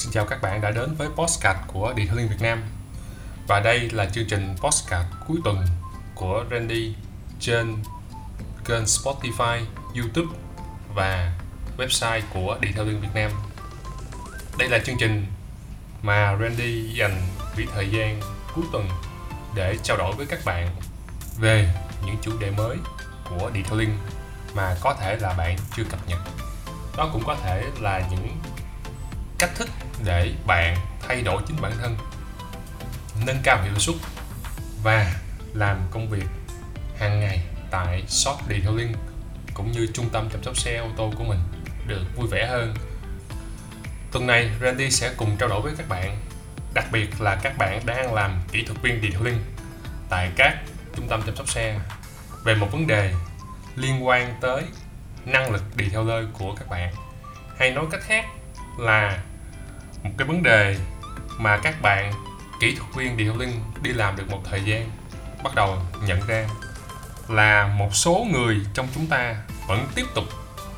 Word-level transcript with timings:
Xin 0.00 0.12
chào 0.12 0.24
các 0.24 0.42
bạn 0.42 0.60
đã 0.60 0.70
đến 0.70 0.94
với 0.94 1.08
Postcard 1.16 1.60
của 1.66 1.94
Detailing 1.96 2.28
Việt 2.28 2.40
Nam. 2.40 2.62
Và 3.48 3.60
đây 3.60 3.90
là 3.90 4.06
chương 4.06 4.26
trình 4.26 4.56
Postcard 4.60 5.08
cuối 5.26 5.36
tuần 5.44 5.66
của 6.14 6.44
Randy 6.50 6.94
trên 7.40 7.76
kênh 8.64 8.84
Spotify, 8.84 9.64
YouTube 9.94 10.36
và 10.94 11.32
website 11.78 12.20
của 12.34 12.58
Detailing 12.62 13.00
Việt 13.00 13.08
Nam. 13.14 13.30
Đây 14.58 14.68
là 14.68 14.78
chương 14.78 14.96
trình 15.00 15.26
mà 16.02 16.36
Randy 16.40 16.92
dành 16.94 17.22
quỹ 17.56 17.66
thời 17.74 17.90
gian 17.90 18.20
cuối 18.54 18.64
tuần 18.72 18.88
để 19.54 19.76
trao 19.82 19.96
đổi 19.96 20.12
với 20.16 20.26
các 20.26 20.40
bạn 20.44 20.68
về 21.38 21.74
những 22.06 22.16
chủ 22.22 22.38
đề 22.38 22.50
mới 22.50 22.76
của 23.24 23.50
Detailing 23.54 23.98
mà 24.54 24.76
có 24.80 24.94
thể 24.94 25.16
là 25.16 25.32
bạn 25.32 25.56
chưa 25.76 25.84
cập 25.84 26.08
nhật. 26.08 26.20
Đó 26.96 27.10
cũng 27.12 27.22
có 27.26 27.36
thể 27.42 27.64
là 27.80 28.08
những 28.10 28.28
cách 29.38 29.50
thức 29.54 29.68
để 30.04 30.32
bạn 30.46 30.76
thay 31.08 31.22
đổi 31.22 31.42
chính 31.46 31.60
bản 31.60 31.72
thân, 31.80 31.96
nâng 33.26 33.40
cao 33.42 33.62
hiệu 33.62 33.78
suất 33.78 33.96
và 34.82 35.12
làm 35.54 35.80
công 35.90 36.08
việc 36.08 36.26
hàng 36.98 37.20
ngày 37.20 37.42
tại 37.70 38.02
shop 38.06 38.36
detailing 38.48 38.92
cũng 39.54 39.72
như 39.72 39.86
trung 39.94 40.08
tâm 40.12 40.28
chăm 40.30 40.42
sóc 40.42 40.58
xe 40.58 40.76
ô 40.76 40.88
tô 40.96 41.12
của 41.18 41.24
mình 41.24 41.40
được 41.86 42.04
vui 42.16 42.26
vẻ 42.30 42.46
hơn. 42.46 42.74
Tuần 44.12 44.26
này, 44.26 44.50
Randy 44.60 44.90
sẽ 44.90 45.14
cùng 45.16 45.36
trao 45.36 45.48
đổi 45.48 45.60
với 45.60 45.72
các 45.78 45.88
bạn, 45.88 46.20
đặc 46.74 46.86
biệt 46.92 47.20
là 47.20 47.36
các 47.42 47.58
bạn 47.58 47.86
đang 47.86 48.14
làm 48.14 48.42
kỹ 48.52 48.64
thuật 48.64 48.82
viên 48.82 49.02
detailing 49.02 49.38
tại 50.08 50.30
các 50.36 50.58
trung 50.96 51.08
tâm 51.08 51.22
chăm 51.26 51.36
sóc 51.36 51.48
xe, 51.48 51.80
về 52.44 52.54
một 52.54 52.68
vấn 52.72 52.86
đề 52.86 53.14
liên 53.76 54.06
quan 54.06 54.34
tới 54.40 54.62
năng 55.24 55.50
lực 55.50 55.62
detailer 55.78 56.24
của 56.32 56.54
các 56.54 56.68
bạn. 56.68 56.94
Hay 57.58 57.70
nói 57.70 57.84
cách 57.90 58.00
khác 58.02 58.24
là 58.78 59.18
một 60.02 60.10
cái 60.18 60.28
vấn 60.28 60.42
đề 60.42 60.78
mà 61.38 61.56
các 61.56 61.82
bạn 61.82 62.12
kỹ 62.60 62.74
thuật 62.74 62.94
viên 62.94 63.16
điều 63.16 63.36
linh 63.36 63.62
đi 63.82 63.92
làm 63.92 64.16
được 64.16 64.30
một 64.30 64.40
thời 64.44 64.64
gian, 64.64 64.90
bắt 65.42 65.54
đầu 65.54 65.82
nhận 66.04 66.20
ra 66.26 66.48
là 67.28 67.66
một 67.66 67.94
số 67.94 68.26
người 68.32 68.60
trong 68.74 68.88
chúng 68.94 69.06
ta 69.06 69.36
vẫn 69.66 69.86
tiếp 69.94 70.06
tục 70.14 70.24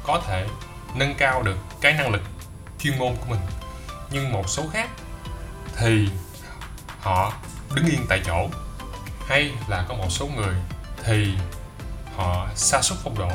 có 0.03 0.23
thể 0.27 0.47
nâng 0.95 1.15
cao 1.15 1.43
được 1.43 1.57
cái 1.81 1.93
năng 1.93 2.11
lực 2.11 2.23
chuyên 2.79 2.99
môn 2.99 3.17
của 3.17 3.27
mình. 3.29 3.41
Nhưng 4.11 4.33
một 4.33 4.49
số 4.49 4.63
khác 4.73 4.91
thì 5.77 6.09
họ 7.01 7.33
đứng 7.75 7.87
yên 7.87 8.07
tại 8.09 8.23
chỗ. 8.27 8.49
Hay 9.29 9.53
là 9.69 9.85
có 9.89 9.95
một 9.95 10.11
số 10.11 10.27
người 10.27 10.55
thì 11.05 11.35
họ 12.17 12.49
sa 12.55 12.83
sút 12.83 12.99
phong 13.05 13.19
độ 13.19 13.31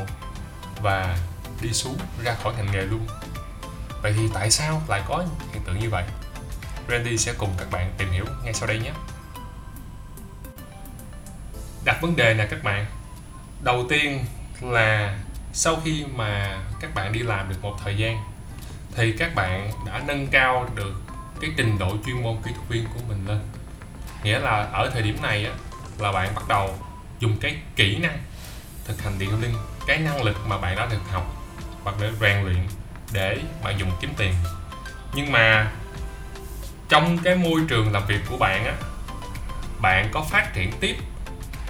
và 0.81 1.17
đi 1.61 1.73
xuống 1.73 1.97
ra 2.23 2.35
khỏi 2.43 2.53
ngành 2.57 2.71
nghề 2.71 2.81
luôn 2.81 3.07
vậy 4.01 4.13
thì 4.17 4.29
tại 4.33 4.51
sao 4.51 4.81
lại 4.87 5.01
có 5.07 5.25
hiện 5.53 5.61
tượng 5.65 5.79
như 5.79 5.89
vậy? 5.89 6.03
Randy 6.89 7.17
sẽ 7.17 7.33
cùng 7.37 7.49
các 7.57 7.71
bạn 7.71 7.93
tìm 7.97 8.11
hiểu 8.11 8.25
ngay 8.43 8.53
sau 8.53 8.67
đây 8.67 8.79
nhé. 8.79 8.91
Đặt 11.85 12.01
vấn 12.01 12.15
đề 12.15 12.33
nè 12.33 12.47
các 12.49 12.63
bạn. 12.63 12.85
Đầu 13.61 13.85
tiên 13.89 14.25
là 14.61 15.17
sau 15.53 15.77
khi 15.85 16.05
mà 16.15 16.61
các 16.79 16.95
bạn 16.95 17.13
đi 17.13 17.19
làm 17.19 17.49
được 17.49 17.55
một 17.61 17.75
thời 17.83 17.97
gian 17.97 18.23
thì 18.95 19.11
các 19.19 19.35
bạn 19.35 19.71
đã 19.85 20.01
nâng 20.07 20.27
cao 20.27 20.69
được 20.75 21.01
cái 21.41 21.51
trình 21.57 21.77
độ 21.77 21.97
chuyên 22.05 22.23
môn 22.23 22.37
kỹ 22.45 22.51
thuật 22.55 22.69
viên 22.69 22.85
của 22.85 22.99
mình 23.07 23.27
lên. 23.27 23.39
Nghĩa 24.23 24.39
là 24.39 24.69
ở 24.71 24.89
thời 24.93 25.01
điểm 25.01 25.21
này 25.21 25.45
á, 25.45 25.51
là 25.99 26.11
bạn 26.11 26.35
bắt 26.35 26.47
đầu 26.47 26.77
dùng 27.19 27.37
cái 27.37 27.57
kỹ 27.75 27.97
năng 27.97 28.17
thực 28.85 29.01
hành 29.01 29.19
điện 29.19 29.41
linh 29.41 29.53
cái 29.87 29.97
năng 29.97 30.23
lực 30.23 30.35
mà 30.47 30.57
bạn 30.57 30.75
đã 30.75 30.85
được 30.85 31.01
học 31.11 31.33
hoặc 31.83 31.95
để 32.01 32.11
rèn 32.21 32.45
luyện 32.45 32.67
để 33.13 33.37
bạn 33.63 33.79
dùng 33.79 33.91
kiếm 34.01 34.13
tiền. 34.17 34.33
Nhưng 35.13 35.31
mà 35.31 35.71
trong 36.89 37.17
cái 37.17 37.35
môi 37.35 37.61
trường 37.67 37.91
làm 37.91 38.05
việc 38.07 38.19
của 38.29 38.37
bạn 38.37 38.65
á, 38.65 38.73
bạn 39.81 40.09
có 40.11 40.21
phát 40.21 40.53
triển 40.53 40.71
tiếp 40.79 40.95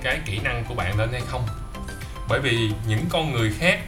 cái 0.04 0.20
kỹ 0.26 0.40
năng 0.40 0.66
của 0.66 0.74
bạn 0.76 1.00
lên 1.00 1.12
hay 1.12 1.22
không? 1.28 1.48
Bởi 2.30 2.40
vì 2.40 2.72
những 2.88 3.06
con 3.10 3.32
người 3.32 3.54
khác, 3.60 3.80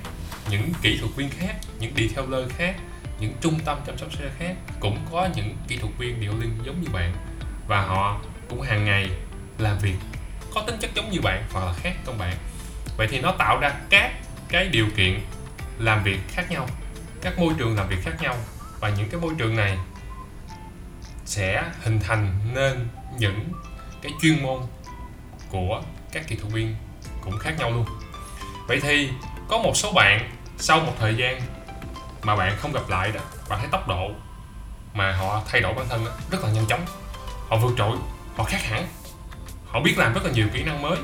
những 0.50 0.74
kỹ 0.82 0.98
thuật 0.98 1.12
viên 1.16 1.30
khác, 1.30 1.56
những 1.80 1.94
detailer 1.96 2.52
khác, 2.58 2.76
những 3.20 3.34
trung 3.42 3.60
tâm 3.66 3.78
chăm 3.88 3.98
sóc 3.98 4.14
xe 4.14 4.26
khác 4.40 4.56
cũng 4.80 5.06
có 5.12 5.30
những 5.36 5.58
kỹ 5.68 5.78
thuật 5.78 5.94
viên 5.98 6.20
điều 6.22 6.32
linh 6.40 6.60
giống 6.64 6.82
như 6.82 6.88
bạn. 6.90 7.14
Và 7.68 7.82
họ 7.82 8.20
cũng 8.50 8.62
hàng 8.62 8.86
ngày 8.86 9.10
làm 9.58 9.80
việc 9.80 9.96
có 10.54 10.62
tính 10.62 10.78
chất 10.80 10.92
giống 10.96 11.12
như 11.12 11.22
bạn 11.22 11.44
hoặc 11.52 11.66
là 11.66 11.74
khác 11.74 11.94
trong 12.06 12.18
bạn. 12.18 12.34
Vậy 12.98 13.08
thì 13.12 13.22
nó 13.22 13.32
tạo 13.32 13.60
ra 13.60 13.72
các 13.90 14.12
cái 14.50 14.68
điều 14.68 14.88
kiện 14.96 15.20
làm 15.80 16.04
việc 16.04 16.20
khác 16.30 16.52
nhau 16.52 16.68
các 17.22 17.40
môi 17.40 17.54
trường 17.58 17.76
làm 17.76 17.88
việc 17.88 18.04
khác 18.04 18.22
nhau 18.22 18.36
và 18.80 18.90
những 18.90 19.10
cái 19.10 19.22
môi 19.22 19.34
trường 19.38 19.56
này 19.56 19.78
sẽ 21.26 21.64
hình 21.84 22.00
thành 22.00 22.40
nên 22.54 22.88
những 23.18 23.52
cái 24.02 24.12
chuyên 24.22 24.44
môn 24.44 24.60
của 25.50 25.82
các 26.12 26.28
kỹ 26.28 26.36
thuật 26.36 26.54
viên 26.54 26.76
cũng 27.22 27.38
khác 27.38 27.54
nhau 27.60 27.72
luôn. 27.72 27.86
Vậy 28.68 28.80
thì 28.80 29.10
có 29.48 29.58
một 29.58 29.78
số 29.78 29.92
bạn 29.92 30.30
sau 30.58 30.80
một 30.80 30.94
thời 31.00 31.16
gian 31.16 31.42
mà 32.24 32.36
bạn 32.36 32.58
không 32.60 32.72
gặp 32.72 32.90
lại 32.90 33.12
đó 33.12 33.22
bạn 33.50 33.60
thấy 33.60 33.70
tốc 33.72 33.88
độ 33.88 34.12
mà 34.94 35.12
họ 35.12 35.42
thay 35.48 35.62
đổi 35.62 35.74
bản 35.74 35.90
thân 35.90 36.06
đó, 36.06 36.12
rất 36.32 36.44
là 36.44 36.52
nhanh 36.52 36.66
chóng. 36.66 36.86
Họ 37.50 37.58
vượt 37.58 37.74
trội 37.78 37.98
họ 38.38 38.44
khác 38.44 38.62
hẳn. 38.64 38.88
Họ 39.68 39.80
biết 39.80 39.98
làm 39.98 40.14
rất 40.14 40.26
là 40.26 40.32
nhiều 40.32 40.48
kỹ 40.54 40.64
năng 40.64 40.82
mới. 40.82 40.98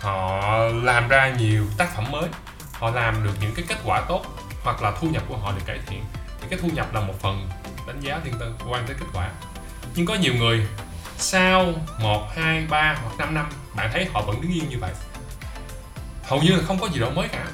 Họ 0.00 0.56
làm 0.68 1.08
ra 1.08 1.28
nhiều 1.28 1.66
tác 1.76 1.96
phẩm 1.96 2.10
mới. 2.10 2.28
Họ 2.72 2.90
làm 2.90 3.24
được 3.24 3.32
những 3.40 3.54
cái 3.54 3.64
kết 3.68 3.76
quả 3.84 4.04
tốt 4.08 4.24
hoặc 4.66 4.82
là 4.82 4.92
thu 5.00 5.08
nhập 5.08 5.22
của 5.28 5.36
họ 5.36 5.52
được 5.52 5.62
cải 5.66 5.78
thiện 5.86 6.04
thì 6.40 6.46
cái 6.50 6.58
thu 6.62 6.68
nhập 6.68 6.94
là 6.94 7.00
một 7.00 7.14
phần 7.20 7.48
đánh 7.86 8.00
giá 8.00 8.20
liên 8.24 8.34
tân 8.38 8.54
quan 8.68 8.86
tới 8.86 8.96
kết 9.00 9.06
quả. 9.12 9.30
Nhưng 9.94 10.06
có 10.06 10.14
nhiều 10.14 10.34
người 10.34 10.66
sau 11.18 11.72
1, 12.00 12.28
2, 12.36 12.66
3 12.70 12.98
hoặc 13.02 13.18
5 13.18 13.34
năm 13.34 13.50
bạn 13.74 13.90
thấy 13.92 14.08
họ 14.12 14.22
vẫn 14.22 14.40
đứng 14.40 14.52
yên 14.52 14.68
như 14.68 14.78
vậy. 14.78 14.92
Hầu 16.22 16.42
như 16.42 16.50
là 16.50 16.62
không 16.66 16.78
có 16.78 16.88
gì 16.88 16.98
đổi 16.98 17.10
mới 17.10 17.28
cả. 17.28 17.46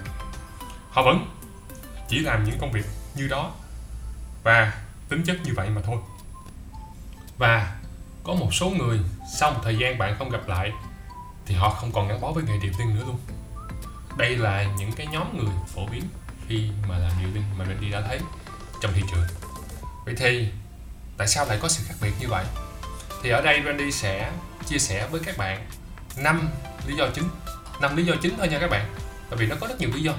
Họ 0.90 1.02
vẫn 1.02 1.26
chỉ 2.08 2.18
làm 2.18 2.44
những 2.44 2.58
công 2.60 2.72
việc 2.72 2.84
như 3.14 3.28
đó 3.28 3.50
và 4.42 4.72
tính 5.08 5.22
chất 5.24 5.36
như 5.44 5.52
vậy 5.56 5.68
mà 5.70 5.80
thôi. 5.86 5.96
Và 7.38 7.76
có 8.24 8.34
một 8.34 8.54
số 8.54 8.70
người 8.70 9.00
sau 9.38 9.50
một 9.50 9.60
thời 9.64 9.78
gian 9.78 9.98
bạn 9.98 10.16
không 10.18 10.30
gặp 10.30 10.48
lại 10.48 10.72
thì 11.46 11.54
họ 11.54 11.70
không 11.70 11.92
còn 11.92 12.08
gắn 12.08 12.20
bó 12.20 12.32
với 12.32 12.44
nghề 12.44 12.58
điệp 12.58 12.72
tiên 12.78 12.94
nữa 12.94 13.02
luôn. 13.06 13.18
Đây 14.16 14.36
là 14.36 14.64
những 14.78 14.92
cái 14.92 15.06
nhóm 15.06 15.38
người 15.38 15.54
phổ 15.74 15.86
biến 15.86 16.02
khi 16.52 16.68
mà 16.88 16.98
làm 16.98 17.12
nhiều 17.20 17.28
tiên 17.34 17.42
mà 17.58 17.64
mình 17.64 17.80
đi 17.80 17.90
đã 17.90 18.00
thấy 18.00 18.18
trong 18.80 18.92
thị 18.94 19.02
trường. 19.10 19.24
Vậy 20.04 20.14
thì 20.16 20.48
tại 21.16 21.28
sao 21.28 21.46
lại 21.46 21.58
có 21.62 21.68
sự 21.68 21.84
khác 21.88 21.94
biệt 22.02 22.12
như 22.20 22.28
vậy? 22.28 22.44
Thì 23.22 23.30
ở 23.30 23.40
đây 23.40 23.62
Randy 23.66 23.92
sẽ 23.92 24.32
chia 24.66 24.78
sẻ 24.78 25.08
với 25.10 25.20
các 25.24 25.36
bạn 25.36 25.66
năm 26.16 26.48
lý 26.86 26.96
do 26.96 27.08
chính. 27.14 27.24
Năm 27.80 27.96
lý 27.96 28.04
do 28.04 28.14
chính 28.22 28.34
thôi 28.38 28.48
nha 28.48 28.58
các 28.58 28.70
bạn, 28.70 28.94
tại 29.30 29.38
vì 29.38 29.46
nó 29.46 29.56
có 29.60 29.66
rất 29.66 29.80
nhiều 29.80 29.90
lý 29.94 30.02
do. 30.02 30.12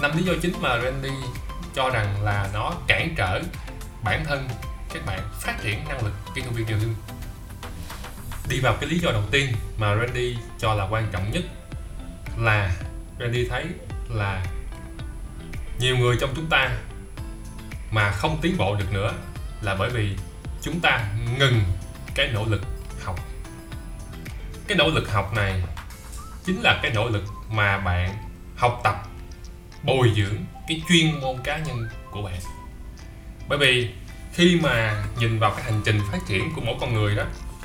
Năm 0.00 0.16
lý 0.16 0.22
do 0.22 0.32
chính 0.42 0.52
mà 0.60 0.80
Randy 0.80 1.10
cho 1.74 1.90
rằng 1.90 2.24
là 2.24 2.50
nó 2.54 2.72
cản 2.86 3.14
trở 3.16 3.40
bản 4.04 4.24
thân 4.24 4.48
các 4.94 5.06
bạn 5.06 5.20
phát 5.40 5.62
triển 5.62 5.84
năng 5.88 6.04
lực 6.04 6.12
kỹ 6.34 6.40
thuật 6.40 6.54
viên 6.54 6.66
điều 6.66 6.76
lương 6.76 6.94
đi 8.48 8.60
vào 8.60 8.76
cái 8.80 8.90
lý 8.90 8.98
do 8.98 9.12
đầu 9.12 9.22
tiên 9.30 9.52
mà 9.78 9.96
Randy 9.96 10.36
cho 10.58 10.74
là 10.74 10.86
quan 10.90 11.08
trọng 11.12 11.30
nhất 11.30 11.44
là 12.38 12.76
Randy 13.20 13.48
thấy 13.48 13.64
là 14.08 14.44
nhiều 15.80 15.96
người 15.96 16.16
trong 16.20 16.30
chúng 16.36 16.46
ta 16.46 16.70
mà 17.90 18.10
không 18.10 18.38
tiến 18.42 18.56
bộ 18.58 18.76
được 18.76 18.92
nữa 18.92 19.12
là 19.62 19.74
bởi 19.74 19.90
vì 19.90 20.16
chúng 20.62 20.80
ta 20.80 21.08
ngừng 21.38 21.62
cái 22.14 22.28
nỗ 22.34 22.44
lực 22.44 22.62
học. 23.04 23.20
Cái 24.68 24.76
nỗ 24.78 24.88
lực 24.88 25.12
học 25.12 25.32
này 25.34 25.62
chính 26.44 26.62
là 26.62 26.80
cái 26.82 26.92
nỗ 26.94 27.08
lực 27.08 27.24
mà 27.50 27.78
bạn 27.78 28.16
học 28.56 28.80
tập, 28.84 28.94
bồi 29.82 30.12
dưỡng 30.16 30.36
cái 30.68 30.82
chuyên 30.88 31.20
môn 31.20 31.36
cá 31.44 31.58
nhân 31.58 31.88
của 32.10 32.22
bạn. 32.22 32.40
Bởi 33.48 33.58
vì 33.58 33.90
khi 34.32 34.60
mà 34.62 35.04
nhìn 35.18 35.38
vào 35.38 35.50
cái 35.50 35.62
hành 35.62 35.80
trình 35.84 36.00
phát 36.12 36.18
triển 36.28 36.52
của 36.54 36.60
mỗi 36.60 36.74
con 36.80 36.94
người 36.94 37.16
đó, 37.16 37.24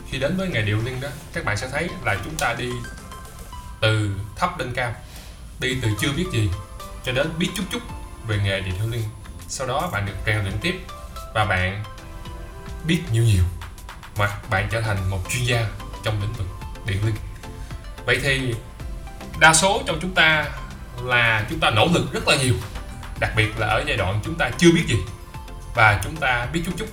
khi 0.09 0.19
đến 0.19 0.37
với 0.37 0.47
nghề 0.47 0.61
điều 0.61 0.81
liên 0.85 1.01
đó, 1.01 1.09
các 1.33 1.45
bạn 1.45 1.57
sẽ 1.57 1.69
thấy 1.71 1.89
là 2.05 2.17
chúng 2.23 2.35
ta 2.35 2.53
đi 2.53 2.69
từ 3.81 4.11
thấp 4.35 4.57
đến 4.57 4.73
cao, 4.75 4.93
đi 5.59 5.77
từ 5.81 5.89
chưa 5.99 6.11
biết 6.17 6.25
gì 6.31 6.49
cho 7.03 7.11
đến 7.11 7.29
biết 7.37 7.49
chút 7.55 7.63
chút 7.71 7.81
về 8.27 8.39
nghề 8.43 8.61
điện 8.61 8.73
thoại 8.77 8.89
liên 8.91 9.03
sau 9.47 9.67
đó 9.67 9.89
bạn 9.91 10.05
được 10.05 10.13
rèn 10.25 10.41
luyện 10.41 10.57
tiếp 10.61 10.79
và 11.33 11.45
bạn 11.45 11.83
biết 12.87 13.01
nhiều 13.11 13.23
nhiều 13.23 13.43
mà 14.17 14.29
bạn 14.49 14.67
trở 14.71 14.81
thành 14.81 15.09
một 15.09 15.19
chuyên 15.29 15.43
gia 15.43 15.67
trong 16.03 16.21
lĩnh 16.21 16.33
vực 16.33 16.47
điện 16.85 17.05
linh. 17.05 17.15
Vậy 18.05 18.19
thì 18.23 18.55
đa 19.39 19.53
số 19.53 19.83
trong 19.85 19.99
chúng 20.01 20.15
ta 20.15 20.45
là 21.03 21.45
chúng 21.49 21.59
ta 21.59 21.69
nỗ 21.69 21.87
lực 21.93 22.13
rất 22.13 22.27
là 22.27 22.35
nhiều, 22.35 22.53
đặc 23.19 23.31
biệt 23.35 23.59
là 23.59 23.67
ở 23.67 23.83
giai 23.87 23.97
đoạn 23.97 24.19
chúng 24.25 24.35
ta 24.35 24.49
chưa 24.57 24.71
biết 24.71 24.83
gì 24.87 24.97
và 25.75 26.01
chúng 26.03 26.15
ta 26.15 26.47
biết 26.53 26.61
chút 26.65 26.71
chút. 26.77 26.87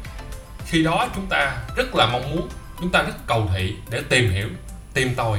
Khi 0.67 0.83
đó 0.83 1.09
chúng 1.15 1.27
ta 1.27 1.57
rất 1.77 1.95
là 1.95 2.07
mong 2.07 2.31
muốn, 2.31 2.49
chúng 2.81 2.91
ta 2.91 3.03
rất 3.03 3.27
cầu 3.27 3.51
thị 3.55 3.77
để 3.91 4.03
tìm 4.09 4.31
hiểu, 4.31 4.49
tìm 4.95 5.15
tòi, 5.15 5.39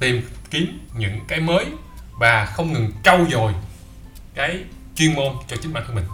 tìm 0.00 0.28
kiếm 0.50 0.88
những 0.94 1.20
cái 1.28 1.40
mới 1.40 1.66
và 2.12 2.44
không 2.46 2.72
ngừng 2.72 2.92
trau 3.04 3.26
dồi 3.30 3.52
cái 4.34 4.64
chuyên 4.96 5.14
môn 5.14 5.32
cho 5.48 5.56
chính 5.56 5.72
bản 5.72 5.84
thân 5.86 5.94
mình. 5.94 6.04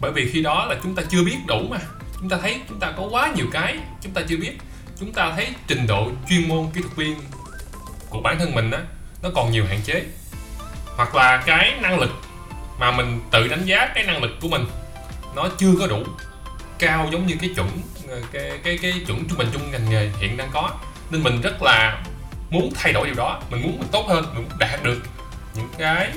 Bởi 0.00 0.12
vì 0.12 0.30
khi 0.32 0.42
đó 0.42 0.66
là 0.66 0.76
chúng 0.82 0.94
ta 0.94 1.02
chưa 1.10 1.24
biết 1.24 1.36
đủ 1.46 1.66
mà. 1.70 1.78
Chúng 2.20 2.28
ta 2.28 2.38
thấy 2.42 2.60
chúng 2.68 2.80
ta 2.80 2.92
có 2.96 3.08
quá 3.10 3.32
nhiều 3.36 3.46
cái 3.52 3.78
chúng 4.02 4.12
ta 4.12 4.22
chưa 4.28 4.36
biết. 4.36 4.52
Chúng 5.00 5.12
ta 5.12 5.32
thấy 5.36 5.48
trình 5.66 5.86
độ 5.86 6.10
chuyên 6.28 6.48
môn, 6.48 6.66
kỹ 6.74 6.80
thuật 6.80 6.96
viên 6.96 7.16
của 8.10 8.20
bản 8.20 8.38
thân 8.38 8.54
mình 8.54 8.70
á, 8.70 8.80
nó 9.22 9.30
còn 9.34 9.50
nhiều 9.50 9.64
hạn 9.68 9.80
chế. 9.84 10.04
Hoặc 10.96 11.14
là 11.14 11.42
cái 11.46 11.74
năng 11.80 11.98
lực 11.98 12.10
mà 12.78 12.90
mình 12.90 13.20
tự 13.30 13.48
đánh 13.48 13.64
giá 13.64 13.88
cái 13.94 14.04
năng 14.04 14.22
lực 14.22 14.30
của 14.40 14.48
mình, 14.48 14.66
nó 15.36 15.48
chưa 15.58 15.72
có 15.80 15.86
đủ 15.86 16.04
cao 16.78 17.08
giống 17.12 17.26
như 17.26 17.36
cái 17.40 17.50
chuẩn 17.56 17.68
ờ, 18.08 18.22
cái 18.32 18.60
cái 18.64 18.78
cái 18.82 18.92
chuẩn 19.06 19.28
trung 19.28 19.38
bình 19.38 19.48
chung 19.52 19.70
ngành 19.70 19.90
nghề 19.90 20.10
hiện 20.20 20.36
đang 20.36 20.50
có. 20.52 20.70
Nên 21.10 21.22
mình 21.22 21.40
rất 21.40 21.62
là 21.62 22.02
muốn 22.50 22.72
thay 22.74 22.92
đổi 22.92 23.06
điều 23.06 23.14
đó. 23.14 23.42
Mình 23.50 23.62
muốn 23.62 23.78
mình 23.78 23.88
tốt 23.92 24.06
hơn, 24.08 24.24
mình 24.34 24.42
muốn 24.42 24.58
đạt 24.58 24.82
được 24.82 25.02
những 25.54 25.68
cái 25.78 26.12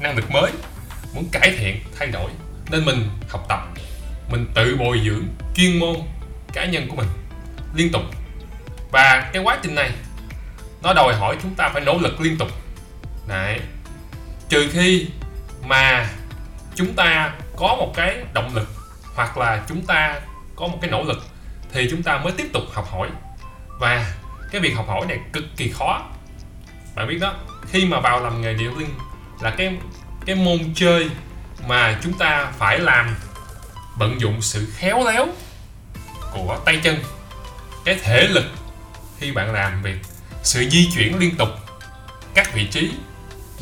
năng 0.00 0.16
lực 0.16 0.30
mới, 0.30 0.52
muốn 1.14 1.28
cải 1.32 1.54
thiện, 1.58 1.80
thay 1.98 2.08
đổi, 2.08 2.30
nên 2.70 2.84
mình 2.84 3.08
học 3.28 3.46
tập. 3.48 3.68
Mình 4.30 4.46
tự 4.54 4.76
bồi 4.76 5.00
dưỡng 5.04 5.24
chuyên 5.54 5.78
môn 5.78 5.96
cá 6.52 6.64
nhân 6.64 6.88
của 6.88 6.96
mình 6.96 7.08
liên 7.74 7.92
tục. 7.92 8.02
Và 8.90 9.30
cái 9.32 9.42
quá 9.42 9.58
trình 9.62 9.74
này, 9.74 9.90
nó 10.82 10.92
đòi 10.92 11.14
hỏi 11.14 11.36
chúng 11.42 11.54
ta 11.54 11.68
phải 11.68 11.82
nỗ 11.82 11.98
lực 11.98 12.20
liên 12.20 12.38
tục. 12.38 12.48
Đấy. 13.28 13.60
trừ 14.48 14.68
khi 14.72 15.06
mà 15.66 16.10
chúng 16.74 16.94
ta 16.94 17.34
có 17.56 17.66
một 17.66 17.92
cái 17.96 18.16
động 18.34 18.54
lực 18.54 18.68
hoặc 19.14 19.38
là 19.38 19.62
chúng 19.68 19.86
ta 19.86 20.20
có 20.56 20.66
một 20.66 20.78
cái 20.80 20.90
nỗ 20.90 21.02
lực, 21.02 21.26
thì 21.72 21.88
chúng 21.90 22.02
ta 22.02 22.18
mới 22.18 22.32
tiếp 22.32 22.46
tục 22.52 22.62
học 22.72 22.88
hỏi. 22.90 23.08
Và 23.78 24.14
cái 24.50 24.60
việc 24.60 24.74
học 24.76 24.88
hỏi 24.88 25.06
này 25.06 25.18
cực 25.32 25.44
kỳ 25.56 25.68
khó. 25.68 26.02
Bạn 26.94 27.08
biết 27.08 27.18
đó, 27.20 27.34
khi 27.68 27.86
mà 27.86 28.00
vào 28.00 28.20
làm 28.20 28.42
nghề 28.42 28.54
điệu 28.54 28.78
linh 28.78 28.94
là 29.42 29.50
cái 29.50 29.76
cái 30.26 30.36
môn 30.36 30.58
chơi 30.74 31.10
mà 31.66 31.98
chúng 32.02 32.18
ta 32.18 32.52
phải 32.58 32.78
làm 32.78 33.16
vận 33.96 34.20
dụng 34.20 34.42
sự 34.42 34.68
khéo 34.76 35.04
léo 35.04 35.26
của 36.32 36.58
tay 36.64 36.80
chân, 36.82 36.96
cái 37.84 37.98
thể 38.02 38.26
lực 38.28 38.44
khi 39.18 39.32
bạn 39.32 39.52
làm 39.52 39.82
việc, 39.82 39.96
sự 40.42 40.68
di 40.70 40.90
chuyển 40.94 41.18
liên 41.18 41.36
tục 41.36 41.48
các 42.34 42.54
vị 42.54 42.66
trí 42.66 42.90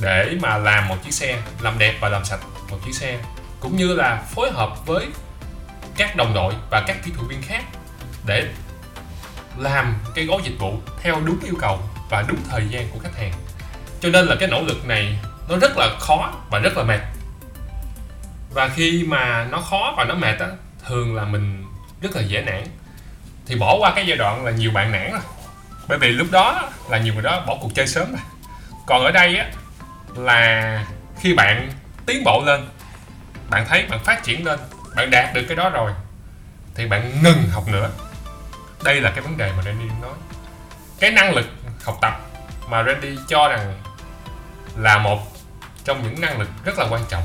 để 0.00 0.36
mà 0.40 0.56
làm 0.56 0.88
một 0.88 0.96
chiếc 1.04 1.14
xe, 1.14 1.42
làm 1.60 1.78
đẹp 1.78 1.94
và 2.00 2.08
làm 2.08 2.24
sạch 2.24 2.40
một 2.70 2.78
chiếc 2.84 2.94
xe, 2.94 3.18
cũng 3.60 3.76
như 3.76 3.94
là 3.94 4.22
phối 4.34 4.50
hợp 4.50 4.86
với 4.86 5.06
các 5.96 6.16
đồng 6.16 6.34
đội 6.34 6.54
và 6.70 6.84
các 6.86 6.96
kỹ 7.04 7.10
thuật 7.16 7.28
viên 7.28 7.42
khác 7.42 7.64
để 8.26 8.48
làm 9.58 9.94
cái 10.14 10.24
gói 10.24 10.38
dịch 10.44 10.58
vụ 10.58 10.80
theo 11.02 11.20
đúng 11.24 11.38
yêu 11.44 11.54
cầu 11.60 11.80
và 12.10 12.22
đúng 12.28 12.38
thời 12.50 12.68
gian 12.70 12.88
của 12.92 12.98
khách 12.98 13.16
hàng. 13.18 13.32
Cho 14.00 14.08
nên 14.08 14.26
là 14.26 14.36
cái 14.40 14.48
nỗ 14.48 14.62
lực 14.62 14.86
này 14.86 15.18
nó 15.50 15.56
rất 15.56 15.76
là 15.76 15.88
khó 16.00 16.32
và 16.50 16.58
rất 16.58 16.76
là 16.76 16.82
mệt. 16.84 17.00
Và 18.50 18.68
khi 18.68 19.04
mà 19.08 19.46
nó 19.50 19.60
khó 19.60 19.94
và 19.96 20.04
nó 20.04 20.14
mệt 20.14 20.38
á, 20.38 20.46
thường 20.86 21.14
là 21.14 21.24
mình 21.24 21.66
rất 22.00 22.16
là 22.16 22.22
dễ 22.22 22.42
nản. 22.42 22.64
Thì 23.46 23.56
bỏ 23.56 23.76
qua 23.78 23.92
cái 23.94 24.06
giai 24.06 24.16
đoạn 24.16 24.44
là 24.44 24.50
nhiều 24.50 24.70
bạn 24.70 24.92
nản 24.92 25.12
rồi. 25.12 25.20
Bởi 25.88 25.98
vì 25.98 26.08
lúc 26.08 26.26
đó 26.30 26.68
là 26.88 26.98
nhiều 26.98 27.14
người 27.14 27.22
đó 27.22 27.44
bỏ 27.46 27.56
cuộc 27.60 27.74
chơi 27.74 27.86
sớm 27.86 28.10
rồi. 28.10 28.20
Còn 28.86 29.04
ở 29.04 29.10
đây 29.10 29.36
á, 29.36 29.46
là 30.14 30.84
khi 31.20 31.34
bạn 31.34 31.72
tiến 32.06 32.24
bộ 32.24 32.42
lên, 32.44 32.68
bạn 33.50 33.66
thấy 33.68 33.86
bạn 33.90 34.04
phát 34.04 34.22
triển 34.24 34.46
lên, 34.46 34.58
bạn 34.96 35.10
đạt 35.10 35.34
được 35.34 35.44
cái 35.48 35.56
đó 35.56 35.70
rồi, 35.70 35.92
thì 36.74 36.86
bạn 36.86 37.22
ngừng 37.22 37.48
học 37.52 37.68
nữa. 37.68 37.90
Đây 38.84 39.00
là 39.00 39.10
cái 39.10 39.20
vấn 39.20 39.36
đề 39.36 39.52
mà 39.56 39.62
Randy 39.62 39.84
nói. 40.02 40.14
Cái 41.00 41.10
năng 41.10 41.34
lực 41.34 41.46
học 41.84 41.98
tập 42.00 42.20
mà 42.68 42.82
Randy 42.82 43.18
cho 43.28 43.48
rằng 43.48 43.74
là 44.76 44.98
một 44.98 45.29
trong 45.90 46.02
những 46.02 46.20
năng 46.20 46.38
lực 46.38 46.48
rất 46.64 46.78
là 46.78 46.86
quan 46.90 47.02
trọng, 47.08 47.24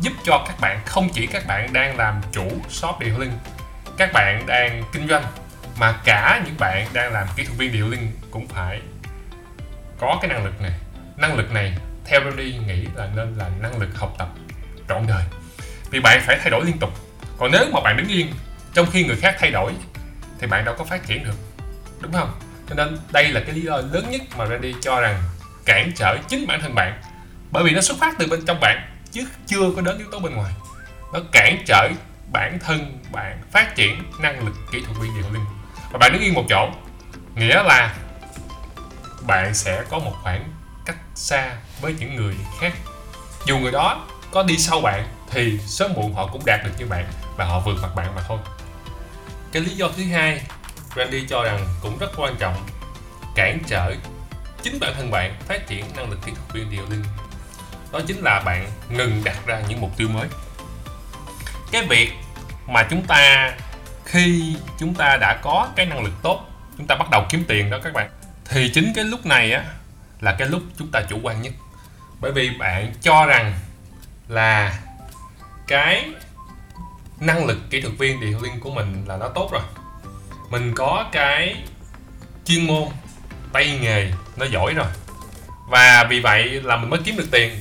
giúp 0.00 0.12
cho 0.24 0.44
các 0.46 0.60
bạn, 0.60 0.80
không 0.86 1.08
chỉ 1.12 1.26
các 1.26 1.46
bạn 1.46 1.72
đang 1.72 1.96
làm 1.96 2.20
chủ 2.32 2.48
shop 2.68 2.98
điều 2.98 3.18
linh, 3.18 3.32
các 3.98 4.12
bạn 4.12 4.46
đang 4.46 4.82
kinh 4.92 5.08
doanh, 5.08 5.24
mà 5.78 5.94
cả 6.04 6.42
những 6.44 6.54
bạn 6.58 6.86
đang 6.92 7.12
làm 7.12 7.26
kỹ 7.36 7.44
thuật 7.44 7.58
viên 7.58 7.72
điều 7.72 7.88
linh 7.88 8.12
cũng 8.30 8.48
phải 8.48 8.80
có 10.00 10.18
cái 10.20 10.28
năng 10.28 10.44
lực 10.44 10.60
này. 10.60 10.72
Năng 11.16 11.36
lực 11.36 11.50
này 11.50 11.74
theo 12.04 12.20
Randy 12.24 12.58
nghĩ 12.66 12.86
là 12.94 13.08
nên 13.16 13.34
là 13.34 13.50
năng 13.60 13.78
lực 13.78 13.88
học 13.96 14.14
tập 14.18 14.28
trọn 14.88 15.06
đời. 15.06 15.24
Vì 15.90 16.00
bạn 16.00 16.20
phải 16.26 16.38
thay 16.40 16.50
đổi 16.50 16.64
liên 16.64 16.78
tục. 16.78 16.90
Còn 17.38 17.50
nếu 17.52 17.66
mà 17.72 17.80
bạn 17.80 17.96
đứng 17.96 18.08
yên, 18.08 18.32
trong 18.74 18.86
khi 18.90 19.04
người 19.04 19.16
khác 19.16 19.36
thay 19.38 19.50
đổi, 19.50 19.72
thì 20.40 20.46
bạn 20.46 20.64
đâu 20.64 20.74
có 20.78 20.84
phát 20.84 21.06
triển 21.06 21.24
được. 21.24 21.64
Đúng 22.00 22.12
không? 22.12 22.40
Cho 22.68 22.74
nên 22.74 22.98
đây 23.12 23.28
là 23.28 23.40
cái 23.40 23.54
lý 23.54 23.60
do 23.60 23.76
lớn 23.76 24.10
nhất 24.10 24.20
mà 24.36 24.46
Randy 24.46 24.74
cho 24.80 25.00
rằng 25.00 25.22
cản 25.64 25.92
trở 25.96 26.16
chính 26.28 26.46
bản 26.46 26.60
thân 26.60 26.74
bạn 26.74 27.02
bởi 27.54 27.64
vì 27.64 27.70
nó 27.70 27.80
xuất 27.80 27.98
phát 27.98 28.14
từ 28.18 28.26
bên 28.26 28.44
trong 28.46 28.60
bạn, 28.60 28.88
chứ 29.12 29.24
chưa 29.46 29.70
có 29.76 29.82
đến 29.82 29.98
yếu 29.98 30.06
tố 30.12 30.18
bên 30.18 30.34
ngoài. 30.34 30.52
Nó 31.12 31.20
cản 31.32 31.62
trở 31.66 31.88
bản 32.32 32.58
thân 32.60 33.02
bạn 33.12 33.42
phát 33.52 33.74
triển 33.76 34.02
năng 34.20 34.44
lực 34.44 34.54
kỹ 34.72 34.82
thuật 34.86 34.98
viên 34.98 35.14
điều 35.14 35.32
linh. 35.32 35.44
Và 35.92 35.98
bạn 35.98 36.12
đứng 36.12 36.22
yên 36.22 36.34
một 36.34 36.44
chỗ, 36.48 36.68
nghĩa 37.34 37.62
là 37.62 37.94
bạn 39.26 39.54
sẽ 39.54 39.84
có 39.90 39.98
một 39.98 40.12
khoảng 40.22 40.52
cách 40.84 40.96
xa 41.14 41.56
với 41.80 41.94
những 41.98 42.16
người 42.16 42.34
khác. 42.60 42.72
Dù 43.46 43.58
người 43.58 43.72
đó 43.72 44.06
có 44.30 44.42
đi 44.42 44.58
sau 44.58 44.80
bạn, 44.80 45.08
thì 45.30 45.58
sớm 45.66 45.92
muộn 45.94 46.14
họ 46.14 46.26
cũng 46.26 46.42
đạt 46.46 46.60
được 46.64 46.72
như 46.78 46.86
bạn 46.86 47.06
và 47.36 47.44
họ 47.44 47.60
vượt 47.60 47.76
mặt 47.82 47.94
bạn 47.96 48.14
mà 48.14 48.22
thôi. 48.28 48.38
Cái 49.52 49.62
lý 49.62 49.70
do 49.70 49.88
thứ 49.96 50.04
hai 50.04 50.42
Randy 50.96 51.26
cho 51.28 51.42
rằng 51.42 51.66
cũng 51.82 51.98
rất 51.98 52.10
quan 52.16 52.36
trọng, 52.36 52.66
cản 53.34 53.58
trở 53.66 53.94
chính 54.62 54.80
bản 54.80 54.94
thân 54.96 55.10
bạn 55.10 55.34
phát 55.48 55.66
triển 55.66 55.84
năng 55.96 56.10
lực 56.10 56.18
kỹ 56.26 56.32
thuật 56.36 56.52
viên 56.52 56.70
điều 56.70 56.82
linh 56.90 57.04
đó 57.94 58.00
chính 58.06 58.20
là 58.20 58.40
bạn 58.40 58.66
ngừng 58.88 59.24
đặt 59.24 59.46
ra 59.46 59.62
những 59.68 59.80
mục 59.80 59.96
tiêu 59.96 60.08
mới. 60.08 60.28
Cái 61.72 61.86
việc 61.86 62.12
mà 62.66 62.82
chúng 62.90 63.02
ta, 63.06 63.52
khi 64.04 64.56
chúng 64.78 64.94
ta 64.94 65.16
đã 65.20 65.38
có 65.42 65.68
cái 65.76 65.86
năng 65.86 66.02
lực 66.02 66.12
tốt, 66.22 66.46
chúng 66.78 66.86
ta 66.86 66.96
bắt 66.96 67.10
đầu 67.10 67.26
kiếm 67.30 67.44
tiền 67.48 67.70
đó 67.70 67.78
các 67.84 67.92
bạn, 67.92 68.10
thì 68.44 68.70
chính 68.74 68.92
cái 68.94 69.04
lúc 69.04 69.26
này 69.26 69.52
á 69.52 69.64
là 70.20 70.34
cái 70.38 70.48
lúc 70.48 70.62
chúng 70.78 70.90
ta 70.90 71.02
chủ 71.08 71.18
quan 71.22 71.42
nhất. 71.42 71.52
Bởi 72.20 72.32
vì 72.32 72.50
bạn 72.50 72.94
cho 73.00 73.26
rằng 73.26 73.54
là 74.28 74.78
cái 75.66 76.10
năng 77.20 77.46
lực 77.46 77.58
kỹ 77.70 77.80
thuật 77.80 77.98
viên 77.98 78.20
điều 78.20 78.40
liên 78.42 78.60
của 78.60 78.70
mình 78.70 79.04
là 79.08 79.16
nó 79.16 79.28
tốt 79.28 79.48
rồi. 79.52 79.62
Mình 80.50 80.72
có 80.76 81.08
cái 81.12 81.56
chuyên 82.44 82.66
môn, 82.66 82.88
tay 83.52 83.78
nghề 83.82 84.12
nó 84.36 84.46
giỏi 84.46 84.74
rồi. 84.74 84.88
Và 85.68 86.04
vì 86.10 86.20
vậy 86.20 86.44
là 86.44 86.76
mình 86.76 86.90
mới 86.90 87.00
kiếm 87.04 87.16
được 87.16 87.28
tiền 87.30 87.60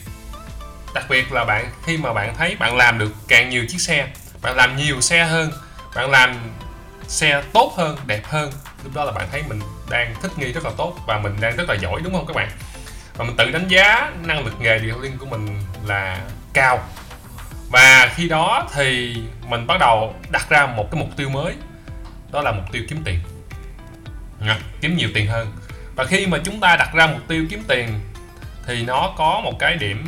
đặc 0.93 1.05
biệt 1.09 1.31
là 1.31 1.45
bạn 1.45 1.65
khi 1.85 1.97
mà 1.97 2.13
bạn 2.13 2.35
thấy 2.37 2.55
bạn 2.55 2.77
làm 2.77 2.99
được 2.99 3.11
càng 3.27 3.49
nhiều 3.49 3.65
chiếc 3.69 3.81
xe 3.81 4.07
bạn 4.41 4.55
làm 4.55 4.77
nhiều 4.77 5.01
xe 5.01 5.25
hơn 5.25 5.51
bạn 5.95 6.09
làm 6.09 6.35
xe 7.07 7.43
tốt 7.53 7.73
hơn 7.77 7.97
đẹp 8.05 8.21
hơn 8.25 8.51
lúc 8.83 8.95
đó 8.95 9.03
là 9.03 9.11
bạn 9.11 9.27
thấy 9.31 9.43
mình 9.49 9.59
đang 9.89 10.15
thích 10.21 10.31
nghi 10.37 10.51
rất 10.51 10.65
là 10.65 10.71
tốt 10.77 10.97
và 11.07 11.19
mình 11.19 11.35
đang 11.41 11.55
rất 11.55 11.69
là 11.69 11.75
giỏi 11.75 12.01
đúng 12.03 12.13
không 12.13 12.25
các 12.25 12.35
bạn? 12.35 12.49
Và 13.17 13.25
mình 13.25 13.35
tự 13.37 13.51
đánh 13.51 13.67
giá 13.67 14.11
năng 14.23 14.45
lực 14.45 14.53
nghề 14.59 14.79
điều 14.79 14.99
linh 14.99 15.17
của 15.17 15.25
mình 15.25 15.47
là 15.85 16.21
cao. 16.53 16.79
Và 17.69 18.11
khi 18.15 18.29
đó 18.29 18.69
thì 18.73 19.15
mình 19.47 19.67
bắt 19.67 19.79
đầu 19.79 20.15
đặt 20.29 20.49
ra 20.49 20.65
một 20.65 20.91
cái 20.91 20.99
mục 20.99 21.09
tiêu 21.17 21.29
mới 21.29 21.53
đó 22.31 22.41
là 22.41 22.51
mục 22.51 22.65
tiêu 22.71 22.83
kiếm 22.89 23.01
tiền. 23.05 23.19
Nha, 24.39 24.57
kiếm 24.81 24.97
nhiều 24.97 25.09
tiền 25.13 25.27
hơn. 25.27 25.53
Và 25.95 26.05
khi 26.05 26.27
mà 26.27 26.37
chúng 26.43 26.59
ta 26.59 26.75
đặt 26.75 26.89
ra 26.93 27.07
mục 27.07 27.21
tiêu 27.27 27.45
kiếm 27.49 27.63
tiền 27.67 27.99
thì 28.67 28.83
nó 28.83 29.13
có 29.17 29.41
một 29.43 29.53
cái 29.59 29.75
điểm 29.75 30.05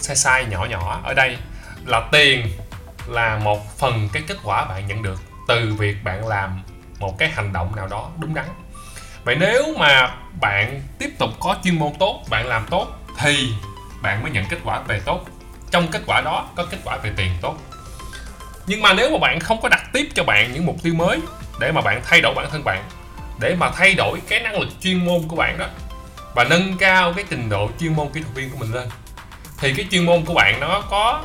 sai 0.00 0.16
sai 0.16 0.44
nhỏ 0.44 0.64
nhỏ. 0.64 1.00
Ở 1.04 1.14
đây 1.14 1.36
là 1.86 2.08
tiền 2.12 2.46
là 3.06 3.38
một 3.38 3.78
phần 3.78 4.08
cái 4.12 4.22
kết 4.26 4.36
quả 4.42 4.64
bạn 4.64 4.86
nhận 4.86 5.02
được 5.02 5.20
từ 5.48 5.74
việc 5.78 5.96
bạn 6.04 6.28
làm 6.28 6.62
một 6.98 7.18
cái 7.18 7.28
hành 7.28 7.52
động 7.52 7.76
nào 7.76 7.86
đó 7.86 8.10
đúng 8.18 8.34
đắn. 8.34 8.46
Vậy 9.24 9.36
nếu 9.40 9.74
mà 9.78 10.14
bạn 10.40 10.82
tiếp 10.98 11.10
tục 11.18 11.30
có 11.40 11.56
chuyên 11.64 11.78
môn 11.78 11.92
tốt, 11.98 12.22
bạn 12.30 12.46
làm 12.46 12.66
tốt 12.70 12.88
thì 13.18 13.52
bạn 14.02 14.22
mới 14.22 14.30
nhận 14.30 14.44
kết 14.50 14.58
quả 14.64 14.80
về 14.80 15.00
tốt. 15.04 15.24
Trong 15.70 15.88
kết 15.88 16.02
quả 16.06 16.20
đó 16.20 16.48
có 16.56 16.66
kết 16.70 16.78
quả 16.84 16.96
về 16.96 17.12
tiền 17.16 17.30
tốt. 17.40 17.56
Nhưng 18.66 18.82
mà 18.82 18.92
nếu 18.92 19.10
mà 19.10 19.18
bạn 19.18 19.40
không 19.40 19.60
có 19.60 19.68
đặt 19.68 19.82
tiếp 19.92 20.08
cho 20.14 20.24
bạn 20.24 20.52
những 20.52 20.66
mục 20.66 20.76
tiêu 20.82 20.94
mới 20.94 21.20
để 21.60 21.72
mà 21.72 21.80
bạn 21.80 22.00
thay 22.04 22.20
đổi 22.20 22.34
bản 22.34 22.50
thân 22.50 22.64
bạn, 22.64 22.84
để 23.40 23.54
mà 23.54 23.70
thay 23.70 23.94
đổi 23.94 24.20
cái 24.28 24.40
năng 24.40 24.60
lực 24.60 24.68
chuyên 24.80 25.06
môn 25.06 25.28
của 25.28 25.36
bạn 25.36 25.58
đó 25.58 25.66
và 26.34 26.44
nâng 26.44 26.76
cao 26.78 27.12
cái 27.12 27.24
trình 27.30 27.48
độ 27.48 27.70
chuyên 27.80 27.96
môn 27.96 28.08
kỹ 28.12 28.20
thuật 28.20 28.34
viên 28.34 28.50
của 28.50 28.56
mình 28.58 28.72
lên 28.72 28.88
thì 29.60 29.74
cái 29.74 29.86
chuyên 29.90 30.06
môn 30.06 30.24
của 30.24 30.34
bạn 30.34 30.60
nó 30.60 30.82
có 30.90 31.24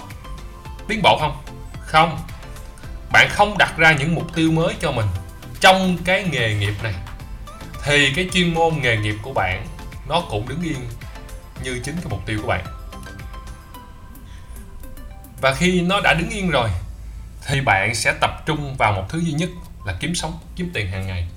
tiến 0.88 1.02
bộ 1.04 1.18
không? 1.20 1.44
Không. 1.80 2.20
Bạn 3.12 3.30
không 3.32 3.58
đặt 3.58 3.78
ra 3.78 3.92
những 3.94 4.16
mục 4.16 4.36
tiêu 4.36 4.52
mới 4.52 4.76
cho 4.82 4.92
mình 4.92 5.06
trong 5.60 5.98
cái 6.06 6.24
nghề 6.32 6.56
nghiệp 6.56 6.74
này. 6.84 6.94
Thì 7.84 8.14
cái 8.16 8.30
chuyên 8.34 8.54
môn 8.54 8.74
nghề 8.82 8.98
nghiệp 8.98 9.16
của 9.22 9.34
bạn 9.34 9.68
nó 10.10 10.22
cũng 10.30 10.48
đứng 10.48 10.62
yên 10.62 10.90
như 11.64 11.82
chính 11.84 11.96
cái 11.96 12.06
mục 12.10 12.26
tiêu 12.26 12.40
của 12.42 12.48
bạn. 12.48 12.66
Và 15.42 15.54
khi 15.54 15.82
nó 15.82 16.02
đã 16.04 16.14
đứng 16.14 16.30
yên 16.30 16.50
rồi, 16.50 16.70
thì 17.48 17.62
bạn 17.62 17.96
sẽ 17.96 18.14
tập 18.22 18.46
trung 18.46 18.76
vào 18.78 18.92
một 18.92 19.06
thứ 19.10 19.20
duy 19.20 19.32
nhất 19.32 19.50
là 19.86 19.96
kiếm 20.00 20.16
sống, 20.16 20.40
kiếm 20.56 20.72
tiền 20.74 20.92
hàng 20.92 21.08
ngày. 21.08 21.28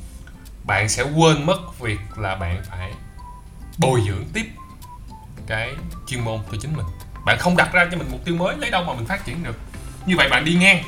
Bạn 0.65 0.89
sẽ 0.89 1.03
quên 1.03 1.47
mất 1.47 1.79
việc 1.81 1.99
là 2.17 2.35
bạn 2.35 2.63
phải 2.71 2.93
bồi 3.79 4.01
dưỡng 4.07 4.25
tiếp 4.33 4.45
cái 5.49 5.75
chuyên 6.07 6.21
môn 6.21 6.41
của 6.51 6.57
chính 6.61 6.77
mình. 6.77 6.87
Bạn 7.25 7.39
không 7.39 7.57
đặt 7.57 7.73
ra 7.73 7.87
cho 7.91 7.99
mình 7.99 8.09
mục 8.11 8.25
tiêu 8.25 8.35
mới 8.35 8.57
lấy 8.57 8.71
đâu 8.71 8.85
mà 8.85 8.93
mình 8.95 9.07
phát 9.07 9.25
triển 9.25 9.45
được. 9.45 9.57
Như 10.07 10.17
vậy 10.17 10.29
bạn 10.29 10.45
đi 10.45 10.55
ngang. 10.55 10.83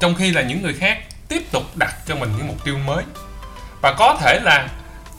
Trong 0.00 0.14
khi 0.14 0.30
là 0.30 0.42
những 0.42 0.62
người 0.62 0.74
khác 0.74 0.98
tiếp 1.28 1.42
tục 1.52 1.62
đặt 1.76 1.94
cho 2.06 2.14
mình 2.14 2.32
những 2.36 2.48
mục 2.48 2.64
tiêu 2.64 2.78
mới. 2.78 3.04
Và 3.82 3.94
có 3.98 4.18
thể 4.20 4.40
là 4.42 4.68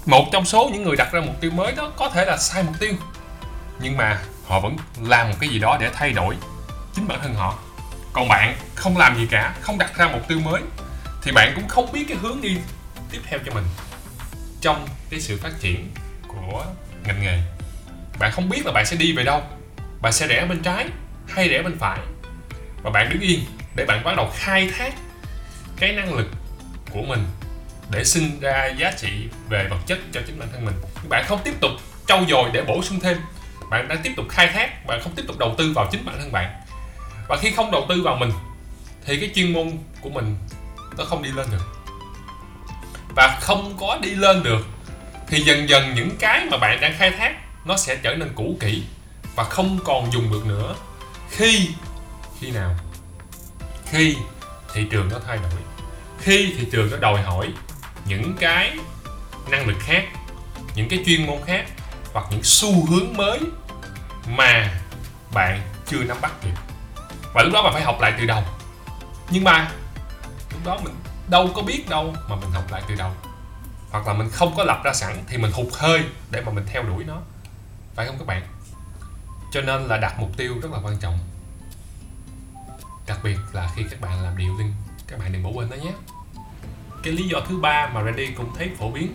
một 0.05 0.25
trong 0.31 0.45
số 0.45 0.69
những 0.73 0.83
người 0.83 0.95
đặt 0.95 1.11
ra 1.11 1.21
mục 1.21 1.41
tiêu 1.41 1.51
mới 1.51 1.71
đó 1.71 1.91
có 1.97 2.09
thể 2.09 2.25
là 2.25 2.37
sai 2.37 2.63
mục 2.63 2.75
tiêu. 2.79 2.93
Nhưng 3.79 3.97
mà 3.97 4.21
họ 4.47 4.59
vẫn 4.59 4.77
làm 5.01 5.29
một 5.29 5.35
cái 5.39 5.49
gì 5.49 5.59
đó 5.59 5.77
để 5.81 5.89
thay 5.93 6.11
đổi 6.11 6.35
chính 6.93 7.07
bản 7.07 7.19
thân 7.21 7.35
họ. 7.35 7.59
Còn 8.13 8.27
bạn 8.27 8.55
không 8.75 8.97
làm 8.97 9.17
gì 9.17 9.27
cả, 9.31 9.55
không 9.61 9.77
đặt 9.77 9.97
ra 9.97 10.07
mục 10.07 10.27
tiêu 10.27 10.39
mới, 10.39 10.61
thì 11.21 11.31
bạn 11.31 11.51
cũng 11.55 11.67
không 11.67 11.91
biết 11.91 12.05
cái 12.07 12.17
hướng 12.17 12.41
đi 12.41 12.57
tiếp 13.11 13.19
theo 13.29 13.39
cho 13.45 13.51
mình 13.53 13.63
trong 14.61 14.87
cái 15.09 15.21
sự 15.21 15.39
phát 15.43 15.51
triển 15.59 15.91
của 16.27 16.65
ngành 17.05 17.21
nghề 17.21 17.54
bạn 18.19 18.31
không 18.31 18.49
biết 18.49 18.65
là 18.65 18.71
bạn 18.71 18.85
sẽ 18.85 18.95
đi 18.95 19.13
về 19.13 19.23
đâu. 19.23 19.43
Bạn 20.01 20.13
sẽ 20.13 20.27
rẽ 20.27 20.45
bên 20.45 20.61
trái 20.61 20.85
hay 21.27 21.47
rẽ 21.47 21.61
bên 21.61 21.77
phải. 21.79 21.99
Và 22.83 22.91
bạn 22.91 23.09
đứng 23.09 23.21
yên 23.21 23.39
để 23.75 23.85
bạn 23.85 24.03
bắt 24.03 24.17
đầu 24.17 24.31
khai 24.35 24.69
thác 24.77 24.93
cái 25.77 25.91
năng 25.91 26.13
lực 26.13 26.27
của 26.91 27.01
mình 27.01 27.25
để 27.91 28.03
sinh 28.03 28.39
ra 28.39 28.67
giá 28.77 28.91
trị 28.97 29.27
về 29.49 29.67
vật 29.69 29.79
chất 29.87 29.99
cho 30.11 30.21
chính 30.27 30.39
bản 30.39 30.49
thân 30.51 30.65
mình. 30.65 30.75
Bạn 31.09 31.25
không 31.27 31.39
tiếp 31.43 31.53
tục 31.61 31.71
trau 32.07 32.25
dồi 32.29 32.49
để 32.53 32.61
bổ 32.61 32.83
sung 32.83 32.99
thêm. 32.99 33.17
Bạn 33.69 33.87
đang 33.87 33.97
tiếp 34.03 34.11
tục 34.15 34.25
khai 34.29 34.47
thác, 34.47 34.85
bạn 34.85 34.99
không 35.03 35.15
tiếp 35.15 35.23
tục 35.27 35.37
đầu 35.37 35.55
tư 35.57 35.71
vào 35.75 35.87
chính 35.91 36.05
bản 36.05 36.15
thân 36.19 36.31
bạn. 36.31 36.61
Và 37.27 37.37
khi 37.41 37.51
không 37.51 37.71
đầu 37.71 37.85
tư 37.89 38.01
vào 38.01 38.15
mình, 38.15 38.31
thì 39.05 39.19
cái 39.19 39.31
chuyên 39.35 39.53
môn 39.53 39.71
của 40.01 40.09
mình 40.09 40.37
nó 40.97 41.05
không 41.05 41.23
đi 41.23 41.29
lên 41.31 41.47
được. 41.51 41.63
Và 43.15 43.39
không 43.41 43.77
có 43.79 43.99
đi 44.01 44.09
lên 44.09 44.43
được, 44.43 44.67
thì 45.27 45.41
dần 45.41 45.69
dần 45.69 45.93
những 45.95 46.09
cái 46.19 46.45
mà 46.51 46.57
bạn 46.57 46.81
đang 46.81 46.93
khai 46.97 47.11
thác 47.11 47.35
nó 47.65 47.77
sẽ 47.77 47.95
trở 47.95 48.15
nên 48.15 48.31
cũ 48.35 48.57
kỹ 48.59 48.83
và 49.35 49.43
không 49.43 49.79
còn 49.83 50.11
dùng 50.11 50.31
được 50.31 50.45
nữa. 50.45 50.75
Khi 51.29 51.69
khi 52.39 52.51
nào? 52.51 52.75
Khi 53.85 54.15
thị 54.73 54.87
trường 54.91 55.09
nó 55.09 55.17
thay 55.27 55.37
đổi. 55.37 55.61
Khi 56.19 56.53
thị 56.57 56.67
trường 56.71 56.91
nó 56.91 56.97
đòi 56.97 57.21
hỏi 57.21 57.53
những 58.05 58.35
cái 58.39 58.77
năng 59.49 59.67
lực 59.67 59.77
khác, 59.79 60.05
những 60.75 60.89
cái 60.89 61.03
chuyên 61.05 61.25
môn 61.27 61.37
khác 61.45 61.65
hoặc 62.13 62.25
những 62.31 62.43
xu 62.43 62.85
hướng 62.85 63.17
mới 63.17 63.39
mà 64.27 64.81
bạn 65.33 65.61
chưa 65.87 66.03
nắm 66.03 66.17
bắt 66.21 66.31
kịp 66.43 66.53
và 67.33 67.43
lúc 67.43 67.53
đó 67.53 67.63
bạn 67.63 67.73
phải 67.73 67.81
học 67.81 68.01
lại 68.01 68.13
từ 68.19 68.25
đầu. 68.25 68.43
Nhưng 69.29 69.43
mà 69.43 69.71
lúc 70.51 70.61
đó 70.65 70.77
mình 70.83 70.93
đâu 71.27 71.49
có 71.55 71.61
biết 71.61 71.89
đâu 71.89 72.13
mà 72.29 72.35
mình 72.35 72.51
học 72.51 72.71
lại 72.71 72.81
từ 72.87 72.95
đầu. 72.95 73.11
Hoặc 73.91 74.07
là 74.07 74.13
mình 74.13 74.29
không 74.29 74.55
có 74.55 74.63
lập 74.63 74.81
ra 74.83 74.93
sẵn 74.93 75.23
thì 75.27 75.37
mình 75.37 75.51
hụt 75.51 75.67
hơi 75.73 76.03
để 76.31 76.41
mà 76.41 76.51
mình 76.51 76.65
theo 76.73 76.83
đuổi 76.83 77.03
nó 77.03 77.21
phải 77.95 78.05
không 78.07 78.17
các 78.17 78.27
bạn? 78.27 78.43
Cho 79.51 79.61
nên 79.61 79.83
là 79.83 79.97
đặt 79.97 80.19
mục 80.19 80.37
tiêu 80.37 80.59
rất 80.61 80.71
là 80.71 80.79
quan 80.83 80.97
trọng. 80.97 81.19
Đặc 83.07 83.19
biệt 83.23 83.37
là 83.53 83.69
khi 83.75 83.83
các 83.89 84.01
bạn 84.01 84.23
làm 84.23 84.37
điều 84.37 84.57
linh 84.57 84.73
các 85.07 85.19
bạn 85.19 85.31
đừng 85.31 85.43
bỏ 85.43 85.49
quên 85.53 85.69
đó 85.69 85.75
nhé. 85.75 85.91
Cái 87.03 87.13
lý 87.13 87.27
do 87.27 87.39
thứ 87.47 87.57
ba 87.57 87.89
mà 87.93 88.03
Randy 88.03 88.27
cũng 88.27 88.55
thấy 88.57 88.71
phổ 88.79 88.91
biến, 88.91 89.13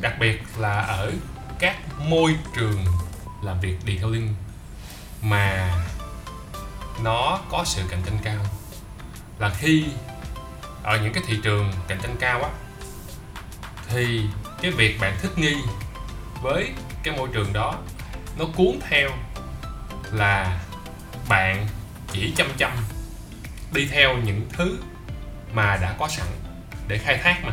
đặc 0.00 0.14
biệt 0.20 0.42
là 0.58 0.80
ở 0.80 1.12
các 1.58 1.76
môi 1.98 2.36
trường 2.56 2.84
làm 3.42 3.60
việc 3.60 3.76
detailing 3.86 4.34
mà 5.22 5.74
nó 7.02 7.40
có 7.50 7.64
sự 7.66 7.82
cạnh 7.90 8.02
tranh 8.06 8.18
cao. 8.22 8.44
Là 9.38 9.50
khi 9.50 9.86
ở 10.82 11.00
những 11.02 11.12
cái 11.12 11.22
thị 11.26 11.40
trường 11.42 11.72
cạnh 11.88 11.98
tranh 12.02 12.16
cao 12.20 12.42
á, 12.42 12.50
thì 13.88 14.24
cái 14.62 14.70
việc 14.70 15.00
bạn 15.00 15.18
thích 15.22 15.38
nghi 15.38 15.56
với 16.42 16.72
cái 17.02 17.16
môi 17.16 17.28
trường 17.32 17.52
đó 17.52 17.78
nó 18.38 18.44
cuốn 18.56 18.78
theo 18.90 19.10
là 20.12 20.60
bạn 21.28 21.66
chỉ 22.12 22.32
chăm 22.36 22.46
chăm 22.56 22.72
đi 23.72 23.86
theo 23.86 24.16
những 24.16 24.46
thứ 24.52 24.78
mà 25.52 25.76
đã 25.76 25.94
có 25.98 26.08
sẵn 26.08 26.26
để 26.88 26.98
khai 26.98 27.18
thác 27.22 27.44
mà, 27.44 27.52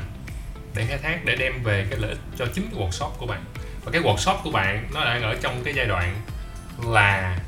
để 0.76 0.86
khai 0.86 0.98
thác, 0.98 1.26
để 1.26 1.36
đem 1.36 1.64
về 1.64 1.88
cái 1.90 2.00
lợi 2.00 2.10
ích 2.10 2.20
cho 2.38 2.46
chính 2.54 2.70
cái 2.72 2.82
workshop 2.82 3.10
của 3.10 3.26
bạn. 3.26 3.46
Và 3.86 3.92
cái 3.92 4.02
workshop 4.02 4.38
của 4.44 4.52
bạn 4.52 4.88
nó 4.94 5.06
đang 5.06 5.22
ở 5.24 5.36
trong 5.42 5.64
cái 5.64 5.74
giai 5.74 5.86
đoạn 5.86 6.16
là 6.88 7.40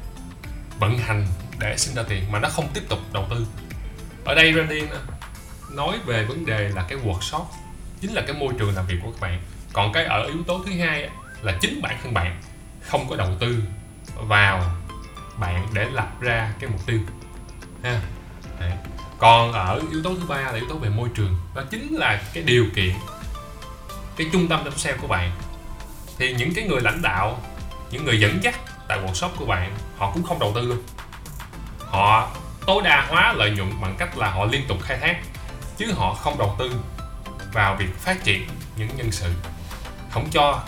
vận 0.79 0.97
hành 0.97 1.27
để 1.59 1.77
sinh 1.77 1.95
ra 1.95 2.03
tiền 2.09 2.31
mà 2.31 2.39
nó 2.39 2.49
không 2.49 2.67
tiếp 2.73 2.81
tục 2.89 2.99
đầu 3.13 3.27
tư. 3.29 3.47
Ở 4.25 4.35
đây 4.35 4.53
Randy 4.53 4.81
nói 5.71 5.97
về 6.05 6.25
vấn 6.25 6.45
đề 6.45 6.69
là 6.69 6.85
cái 6.89 6.99
workshop 6.99 7.45
chính 8.01 8.13
là 8.13 8.21
cái 8.27 8.35
môi 8.35 8.53
trường 8.59 8.75
làm 8.75 8.87
việc 8.87 8.97
của 9.03 9.11
các 9.11 9.21
bạn. 9.21 9.41
Còn 9.73 9.93
cái 9.93 10.05
ở 10.05 10.23
yếu 10.23 10.43
tố 10.47 10.63
thứ 10.65 10.71
hai 10.71 11.09
là 11.41 11.57
chính 11.61 11.81
bản 11.81 11.97
thân 12.03 12.13
bạn 12.13 12.41
không 12.83 13.09
có 13.09 13.15
đầu 13.15 13.29
tư 13.39 13.63
vào 14.15 14.63
bạn 15.37 15.67
để 15.73 15.89
lập 15.89 16.09
ra 16.19 16.53
cái 16.59 16.69
mục 16.69 16.85
tiêu, 16.85 16.99
ha. 17.83 18.01
Đấy. 18.59 18.71
còn 19.17 19.53
ở 19.53 19.81
yếu 19.91 20.03
tố 20.03 20.09
thứ 20.15 20.25
ba 20.27 20.41
là 20.41 20.53
yếu 20.53 20.69
tố 20.69 20.75
về 20.75 20.89
môi 20.89 21.09
trường. 21.15 21.35
Đó 21.55 21.63
chính 21.71 21.95
là 21.95 22.21
cái 22.33 22.43
điều 22.43 22.65
kiện, 22.75 22.93
cái 24.17 24.27
trung 24.33 24.47
tâm 24.47 24.63
chăm 24.63 24.77
sale 24.77 24.97
của 24.97 25.07
bạn. 25.07 25.31
Thì 26.17 26.33
những 26.33 26.53
cái 26.53 26.63
người 26.63 26.81
lãnh 26.81 27.01
đạo, 27.01 27.39
những 27.91 28.05
người 28.05 28.19
dẫn 28.19 28.43
dắt 28.43 28.55
tại 28.87 28.99
workshop 28.99 29.29
của 29.37 29.45
bạn, 29.45 29.75
họ 29.97 30.11
cũng 30.13 30.23
không 30.23 30.39
đầu 30.39 30.51
tư 30.55 30.61
luôn. 30.61 30.83
Họ 31.79 32.31
tối 32.65 32.81
đa 32.83 33.05
hóa 33.09 33.33
lợi 33.33 33.51
nhuận 33.51 33.81
bằng 33.81 33.95
cách 33.97 34.17
là 34.17 34.31
họ 34.31 34.45
liên 34.45 34.61
tục 34.67 34.77
khai 34.81 34.97
thác, 34.97 35.21
chứ 35.77 35.93
họ 35.97 36.13
không 36.13 36.37
đầu 36.37 36.55
tư 36.59 36.71
vào 37.53 37.75
việc 37.75 37.97
phát 37.97 38.23
triển 38.23 38.47
những 38.77 38.89
nhân 38.95 39.11
sự. 39.11 39.33
Không 40.11 40.29
cho 40.31 40.63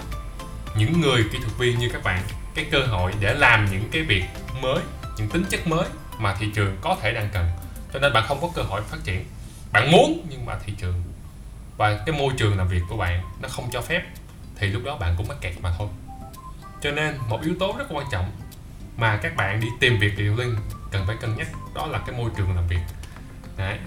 những 0.78 1.02
người 1.02 1.24
kỹ 1.32 1.38
thuật 1.40 1.58
viên 1.58 1.80
như 1.80 1.90
các 1.94 2.04
bạn, 2.04 2.22
cái 2.56 2.66
cơ 2.72 2.80
hội 2.80 3.14
để 3.20 3.34
làm 3.34 3.66
những 3.72 3.90
cái 3.92 4.02
việc 4.02 4.24
mới, 4.62 4.80
những 5.18 5.30
tính 5.30 5.44
chất 5.50 5.68
mới 5.68 5.88
mà 6.18 6.36
thị 6.40 6.48
trường 6.56 6.78
có 6.82 6.98
thể 7.02 7.14
đang 7.14 7.30
cần. 7.34 7.50
Cho 7.94 8.00
nên 8.00 8.14
bạn 8.14 8.24
không 8.28 8.42
có 8.42 8.50
cơ 8.56 8.62
hội 8.62 8.82
phát 8.82 8.98
triển. 9.04 9.26
Bạn 9.72 9.92
muốn 9.92 10.28
nhưng 10.30 10.46
mà 10.46 10.56
thị 10.66 10.74
trường 10.78 11.04
và 11.78 12.04
cái 12.06 12.20
môi 12.20 12.34
trường 12.38 12.58
làm 12.58 12.68
việc 12.68 12.82
của 12.90 12.98
bạn 12.98 13.24
nó 13.42 13.50
không 13.50 13.70
cho 13.72 13.82
phép, 13.82 14.04
thì 14.56 14.68
lúc 14.68 14.84
đó 14.86 14.98
bạn 14.98 15.16
cũng 15.18 15.28
mắc 15.28 15.38
kẹt 15.42 15.54
mà 15.62 15.74
thôi. 15.78 15.88
Cho 16.82 16.92
nên 16.92 17.18
một 17.30 17.42
yếu 17.44 17.56
tố 17.60 17.76
rất 17.78 17.86
quan 17.90 18.08
trọng 18.12 18.32
mà 18.98 19.18
các 19.18 19.36
bạn 19.36 19.60
đi 19.60 19.68
tìm 19.80 20.00
việc 20.00 20.18
điều 20.18 20.36
linh 20.36 20.56
cần 20.92 21.08
phải 21.08 21.16
cân 21.22 21.36
nhắc, 21.36 21.48
đó 21.74 21.88
là 21.88 22.00
cái 22.08 22.18
môi 22.18 22.32
trường 22.38 22.56
làm 22.56 22.68
việc. 22.68 22.80
Đấy. 23.58 23.78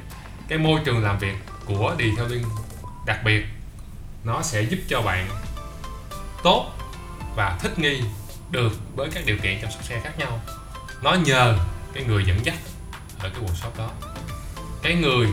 cái 0.49 0.59
môi 0.59 0.81
trường 0.85 1.05
làm 1.05 1.19
việc 1.19 1.35
của 1.65 1.97
detailing 1.99 2.45
đặc 3.07 3.21
biệt, 3.25 3.47
nó 4.25 4.43
sẽ 4.43 4.63
giúp 4.63 4.79
cho 4.89 5.03
bạn 5.03 5.29
tốt 6.43 6.78
và 7.39 7.59
thích 7.61 7.79
nghi 7.79 8.03
được 8.51 8.73
với 8.97 9.09
các 9.15 9.23
điều 9.27 9.37
kiện 9.43 9.61
chăm 9.61 9.71
sóc 9.71 9.85
xe 9.85 10.01
khác 10.01 10.19
nhau. 10.19 10.41
Nó 11.03 11.15
nhờ 11.15 11.59
cái 11.95 12.05
người 12.05 12.25
dẫn 12.25 12.45
dắt 12.45 12.55
ở 13.19 13.31
cái 13.31 13.43
workshop 13.43 13.79
đó. 13.79 13.91
Cái 14.83 14.95
người 14.95 15.29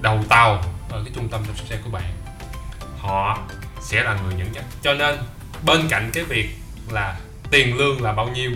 đầu 0.00 0.24
tàu 0.28 0.62
ở 0.90 1.02
cái 1.04 1.12
trung 1.14 1.28
tâm 1.28 1.44
chăm 1.46 1.56
sóc 1.56 1.66
xe 1.66 1.78
của 1.84 1.90
bạn, 1.90 2.12
họ 2.98 3.38
sẽ 3.80 4.02
là 4.02 4.14
người 4.14 4.34
dẫn 4.38 4.54
dắt. 4.54 4.64
Cho 4.82 4.94
nên, 4.94 5.18
bên 5.62 5.88
cạnh 5.88 6.10
cái 6.14 6.24
việc 6.24 6.48
là 6.90 7.16
tiền 7.50 7.76
lương 7.76 8.02
là 8.02 8.12
bao 8.12 8.28
nhiêu 8.28 8.50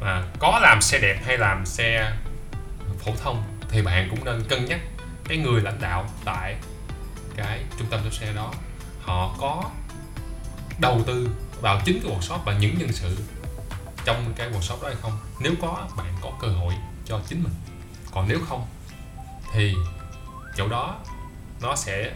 mà 0.00 0.22
có 0.38 0.58
làm 0.62 0.82
xe 0.82 0.98
đẹp 0.98 1.20
hay 1.26 1.38
làm 1.38 1.66
xe 1.66 2.12
phổ 3.04 3.12
thông 3.24 3.42
thì 3.70 3.82
bạn 3.82 4.08
cũng 4.10 4.24
nên 4.24 4.44
cân 4.48 4.64
nhắc 4.64 4.80
cái 5.24 5.38
người 5.38 5.60
lãnh 5.60 5.80
đạo 5.80 6.08
tại 6.24 6.56
cái 7.36 7.60
trung 7.78 7.86
tâm 7.90 8.00
sửa 8.04 8.10
xe 8.10 8.32
đó. 8.32 8.52
Họ 9.02 9.34
có 9.40 9.64
đầu 10.80 11.02
tư 11.06 11.28
vào 11.60 11.80
chính 11.84 12.00
cái 12.02 12.12
workshop 12.12 12.38
và 12.44 12.58
những 12.58 12.78
nhân 12.78 12.92
sự 12.92 13.16
trong 14.04 14.32
cái 14.36 14.50
workshop 14.50 14.82
đó 14.82 14.88
hay 14.88 14.96
không. 15.02 15.18
Nếu 15.40 15.52
có, 15.62 15.88
bạn 15.96 16.14
có 16.22 16.32
cơ 16.40 16.48
hội 16.48 16.74
cho 17.04 17.20
chính 17.28 17.42
mình. 17.42 17.54
Còn 18.12 18.28
nếu 18.28 18.38
không, 18.48 18.66
thì 19.52 19.74
chỗ 20.56 20.68
đó 20.68 20.96
nó 21.60 21.76
sẽ 21.76 22.12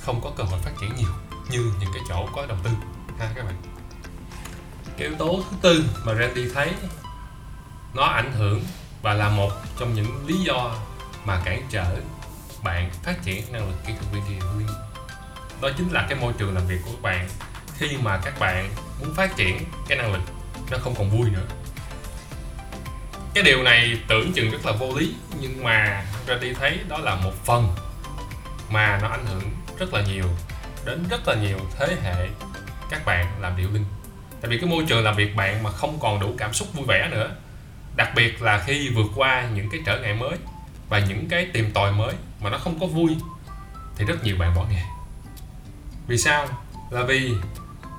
không 0.00 0.20
có 0.24 0.30
cơ 0.36 0.44
hội 0.44 0.58
phát 0.58 0.70
triển 0.80 0.96
nhiều 0.96 1.10
như 1.50 1.72
những 1.80 1.90
cái 1.94 2.02
chỗ 2.08 2.28
có 2.34 2.46
đầu 2.46 2.58
tư. 2.62 2.70
Ha, 3.18 3.32
các 3.34 3.44
bạn. 3.44 3.62
Cái 4.96 5.08
yếu 5.08 5.16
tố 5.18 5.42
thứ 5.50 5.56
tư 5.62 5.84
mà 6.04 6.14
Randy 6.14 6.48
thấy 6.54 6.72
nó 7.94 8.04
ảnh 8.04 8.32
hưởng 8.32 8.64
và 9.02 9.14
là 9.14 9.28
một 9.28 9.50
trong 9.78 9.94
những 9.94 10.26
lý 10.26 10.36
do 10.38 10.74
mà 11.24 11.42
cản 11.44 11.66
trở 11.70 11.96
bạn 12.64 12.90
phát 13.02 13.22
triển 13.24 13.52
năng 13.52 13.68
lực 13.68 13.76
kỹ 13.86 13.92
thuật 14.00 14.12
viên 14.12 14.40
đó 15.62 15.68
chính 15.78 15.88
là 15.92 16.06
cái 16.08 16.18
môi 16.18 16.32
trường 16.32 16.54
làm 16.54 16.66
việc 16.66 16.78
của 16.84 16.90
các 16.90 17.02
bạn 17.02 17.28
khi 17.82 17.96
mà 17.96 18.20
các 18.24 18.38
bạn 18.38 18.70
muốn 19.00 19.14
phát 19.14 19.36
triển 19.36 19.58
cái 19.88 19.98
năng 19.98 20.12
lực 20.12 20.22
nó 20.70 20.78
không 20.78 20.94
còn 20.94 21.10
vui 21.10 21.30
nữa. 21.30 21.46
Cái 23.34 23.44
điều 23.44 23.62
này 23.62 24.00
tưởng 24.08 24.32
chừng 24.32 24.50
rất 24.50 24.66
là 24.66 24.72
vô 24.72 24.94
lý, 24.96 25.14
nhưng 25.40 25.64
mà 25.64 26.04
ra 26.26 26.38
đi 26.40 26.52
thấy 26.52 26.78
đó 26.88 26.98
là 26.98 27.14
một 27.14 27.44
phần 27.44 27.68
mà 28.70 28.98
nó 29.02 29.08
ảnh 29.08 29.26
hưởng 29.26 29.42
rất 29.78 29.94
là 29.94 30.02
nhiều 30.02 30.24
đến 30.84 31.04
rất 31.10 31.28
là 31.28 31.34
nhiều 31.34 31.58
thế 31.78 31.96
hệ 32.02 32.28
các 32.90 33.06
bạn 33.06 33.26
làm 33.40 33.56
điệu 33.56 33.68
linh. 33.72 33.84
Tại 34.40 34.50
vì 34.50 34.58
cái 34.58 34.70
môi 34.70 34.84
trường 34.88 35.04
làm 35.04 35.16
việc 35.16 35.36
bạn 35.36 35.62
mà 35.62 35.70
không 35.70 35.98
còn 36.00 36.20
đủ 36.20 36.34
cảm 36.38 36.52
xúc 36.52 36.68
vui 36.74 36.84
vẻ 36.88 37.08
nữa, 37.10 37.30
đặc 37.96 38.12
biệt 38.16 38.42
là 38.42 38.62
khi 38.66 38.88
vượt 38.88 39.10
qua 39.14 39.48
những 39.54 39.68
cái 39.70 39.80
trở 39.86 39.98
ngại 39.98 40.14
mới 40.14 40.38
và 40.88 40.98
những 40.98 41.28
cái 41.28 41.46
tìm 41.52 41.70
tòi 41.72 41.92
mới 41.92 42.14
mà 42.40 42.50
nó 42.50 42.58
không 42.58 42.80
có 42.80 42.86
vui, 42.86 43.16
thì 43.96 44.04
rất 44.04 44.24
nhiều 44.24 44.36
bạn 44.38 44.54
bỏ 44.54 44.66
nghề. 44.70 44.82
Vì 46.06 46.18
sao? 46.18 46.46
Là 46.90 47.02
vì 47.02 47.34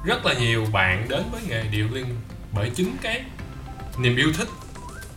rất 0.03 0.25
là 0.25 0.33
nhiều 0.33 0.65
bạn 0.71 1.05
đến 1.09 1.23
với 1.31 1.41
nghề 1.47 1.63
điệu 1.63 1.87
linh 1.91 2.21
bởi 2.51 2.71
chính 2.75 2.97
cái 3.01 3.21
niềm 3.97 4.15
yêu 4.15 4.33
thích, 4.37 4.47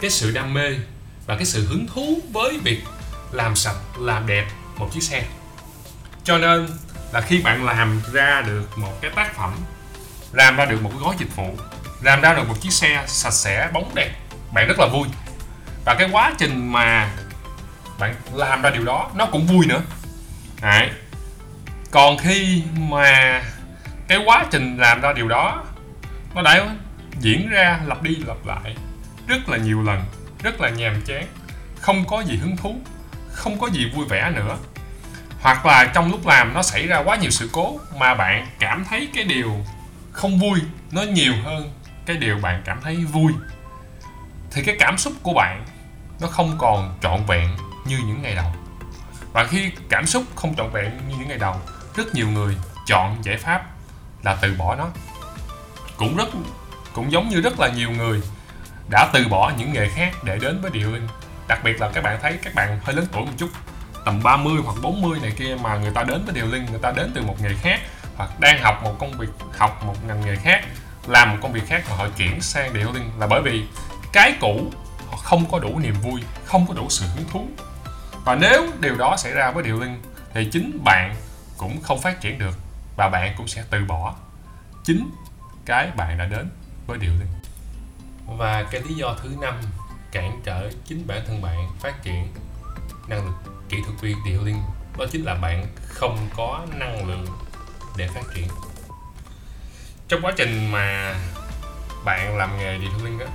cái 0.00 0.10
sự 0.10 0.30
đam 0.30 0.54
mê 0.54 0.76
và 1.26 1.36
cái 1.36 1.44
sự 1.44 1.66
hứng 1.66 1.86
thú 1.94 2.20
với 2.32 2.58
việc 2.64 2.82
làm 3.32 3.56
sạch, 3.56 3.76
làm 3.98 4.26
đẹp 4.26 4.46
một 4.76 4.88
chiếc 4.92 5.02
xe. 5.02 5.24
Cho 6.24 6.38
nên 6.38 6.68
là 7.12 7.20
khi 7.20 7.42
bạn 7.42 7.64
làm 7.64 8.02
ra 8.12 8.42
được 8.46 8.78
một 8.78 9.00
cái 9.00 9.10
tác 9.14 9.36
phẩm, 9.36 9.54
làm 10.32 10.56
ra 10.56 10.64
được 10.64 10.82
một 10.82 10.90
cái 10.90 10.98
gói 11.02 11.14
dịch 11.18 11.36
vụ, 11.36 11.56
làm 12.02 12.20
ra 12.20 12.34
được 12.34 12.48
một 12.48 12.60
chiếc 12.60 12.72
xe 12.72 13.04
sạch 13.06 13.30
sẽ, 13.34 13.70
bóng 13.72 13.94
đẹp, 13.94 14.10
bạn 14.52 14.68
rất 14.68 14.78
là 14.78 14.86
vui. 14.86 15.08
Và 15.84 15.94
cái 15.94 16.08
quá 16.12 16.32
trình 16.38 16.72
mà 16.72 17.10
bạn 17.98 18.14
làm 18.32 18.62
ra 18.62 18.70
điều 18.70 18.84
đó, 18.84 19.10
nó 19.14 19.26
cũng 19.26 19.46
vui 19.46 19.66
nữa. 19.66 19.82
Đấy. 20.62 20.90
còn 21.90 22.18
khi 22.18 22.62
mà 22.76 23.42
cái 24.08 24.18
quá 24.26 24.46
trình 24.50 24.76
làm 24.76 25.00
ra 25.00 25.12
điều 25.12 25.28
đó, 25.28 25.64
nó 26.34 26.42
đã 26.42 26.66
diễn 27.20 27.48
ra 27.48 27.80
lặp 27.86 28.02
đi 28.02 28.16
lặp 28.16 28.46
lại 28.46 28.76
rất 29.26 29.48
là 29.48 29.56
nhiều 29.56 29.82
lần, 29.82 30.04
rất 30.42 30.60
là 30.60 30.68
nhàm 30.68 31.02
chán, 31.02 31.26
không 31.80 32.04
có 32.06 32.20
gì 32.20 32.36
hứng 32.36 32.56
thú, 32.56 32.80
không 33.32 33.58
có 33.60 33.66
gì 33.66 33.90
vui 33.94 34.06
vẻ 34.06 34.30
nữa. 34.30 34.56
Hoặc 35.40 35.66
là 35.66 35.84
trong 35.94 36.10
lúc 36.10 36.26
làm 36.26 36.54
nó 36.54 36.62
xảy 36.62 36.86
ra 36.86 36.98
quá 36.98 37.16
nhiều 37.16 37.30
sự 37.30 37.50
cố 37.52 37.80
mà 37.98 38.14
bạn 38.14 38.46
cảm 38.58 38.84
thấy 38.84 39.08
cái 39.14 39.24
điều 39.24 39.64
không 40.12 40.38
vui 40.38 40.60
nó 40.90 41.02
nhiều 41.02 41.32
hơn 41.44 41.72
cái 42.06 42.16
điều 42.16 42.38
bạn 42.38 42.62
cảm 42.64 42.80
thấy 42.82 42.96
vui, 42.96 43.32
thì 44.50 44.62
cái 44.62 44.76
cảm 44.78 44.98
xúc 44.98 45.12
của 45.22 45.32
bạn 45.34 45.64
nó 46.20 46.28
không 46.28 46.56
còn 46.58 46.98
trọn 47.02 47.20
vẹn 47.26 47.56
như 47.86 47.98
những 47.98 48.22
ngày 48.22 48.34
đầu. 48.34 48.52
Và 49.32 49.44
khi 49.44 49.70
cảm 49.88 50.06
xúc 50.06 50.24
không 50.34 50.54
trọn 50.54 50.70
vẹn 50.70 50.90
như 51.08 51.14
những 51.18 51.28
ngày 51.28 51.38
đầu, 51.38 51.60
rất 51.96 52.14
nhiều 52.14 52.28
người 52.28 52.56
chọn 52.86 53.16
giải 53.22 53.36
pháp 53.36 53.66
là 54.26 54.36
từ 54.40 54.54
bỏ 54.58 54.74
nó. 54.74 54.88
Cũng 55.96 56.16
rất, 56.16 56.28
cũng 56.92 57.12
giống 57.12 57.28
như 57.28 57.40
rất 57.40 57.60
là 57.60 57.68
nhiều 57.68 57.90
người 57.90 58.20
đã 58.90 59.10
từ 59.12 59.28
bỏ 59.28 59.52
những 59.58 59.72
nghề 59.72 59.88
khác 59.88 60.12
để 60.24 60.38
đến 60.38 60.60
với 60.60 60.70
điệu 60.70 60.92
linh. 60.92 61.08
Đặc 61.48 61.60
biệt 61.64 61.80
là 61.80 61.90
các 61.94 62.04
bạn 62.04 62.18
thấy 62.22 62.38
các 62.42 62.54
bạn 62.54 62.80
hơi 62.84 62.96
lớn 62.96 63.06
tuổi 63.12 63.22
một 63.22 63.32
chút, 63.36 63.48
tầm 64.04 64.22
30 64.22 64.62
hoặc 64.64 64.76
40 64.82 65.18
này 65.22 65.32
kia 65.38 65.56
mà 65.62 65.76
người 65.76 65.90
ta 65.90 66.02
đến 66.02 66.24
với 66.24 66.34
điều 66.34 66.46
linh, 66.46 66.66
người 66.70 66.80
ta 66.82 66.92
đến 66.92 67.12
từ 67.14 67.22
một 67.22 67.36
nghề 67.42 67.54
khác 67.62 67.80
hoặc 68.16 68.40
đang 68.40 68.62
học 68.62 68.80
một 68.84 68.96
công 68.98 69.18
việc, 69.18 69.28
học 69.58 69.84
một 69.84 69.94
ngành 70.06 70.20
nghề 70.20 70.36
khác, 70.36 70.64
làm 71.06 71.30
một 71.30 71.36
công 71.42 71.52
việc 71.52 71.66
khác 71.66 71.84
mà 71.90 71.96
họ 71.96 72.08
chuyển 72.16 72.40
sang 72.40 72.74
điều 72.74 72.92
linh 72.92 73.10
là 73.18 73.26
bởi 73.26 73.42
vì 73.42 73.64
cái 74.12 74.34
cũ 74.40 74.72
họ 75.10 75.16
không 75.16 75.50
có 75.50 75.58
đủ 75.58 75.78
niềm 75.78 75.94
vui, 76.02 76.20
không 76.44 76.66
có 76.66 76.74
đủ 76.74 76.86
sự 76.90 77.06
hứng 77.16 77.28
thú. 77.32 77.46
Và 78.24 78.34
nếu 78.34 78.66
điều 78.80 78.96
đó 78.96 79.16
xảy 79.16 79.32
ra 79.32 79.50
với 79.50 79.64
điều 79.64 79.80
linh 79.80 80.02
thì 80.34 80.48
chính 80.52 80.84
bạn 80.84 81.14
cũng 81.56 81.82
không 81.82 82.00
phát 82.00 82.20
triển 82.20 82.38
được 82.38 82.65
và 82.96 83.08
bạn 83.08 83.34
cũng 83.36 83.48
sẽ 83.48 83.64
từ 83.70 83.84
bỏ 83.84 84.14
chính 84.84 85.10
cái 85.64 85.90
bạn 85.96 86.18
đã 86.18 86.26
đến 86.26 86.50
với 86.86 86.98
điều 86.98 87.12
này. 87.12 87.28
Và 88.26 88.62
cái 88.70 88.80
lý 88.80 88.94
do 88.94 89.16
thứ 89.22 89.36
năm 89.40 89.60
cản 90.12 90.40
trở 90.44 90.70
chính 90.84 91.06
bản 91.06 91.22
thân 91.26 91.42
bạn 91.42 91.68
phát 91.80 92.02
triển 92.02 92.34
năng 93.08 93.24
lực 93.26 93.34
kỹ 93.68 93.76
thuật 93.86 94.00
viên 94.00 94.16
điều 94.24 94.44
liên 94.44 94.62
đó 94.98 95.04
chính 95.12 95.24
là 95.24 95.34
bạn 95.34 95.66
không 95.88 96.28
có 96.36 96.66
năng 96.74 97.08
lượng 97.08 97.26
để 97.96 98.08
phát 98.08 98.22
triển. 98.34 98.48
Trong 100.08 100.22
quá 100.22 100.32
trình 100.36 100.72
mà 100.72 101.14
bạn 102.04 102.36
làm 102.36 102.58
nghề 102.58 102.78
điều 102.78 103.04
linh 103.04 103.18
đó 103.18 103.26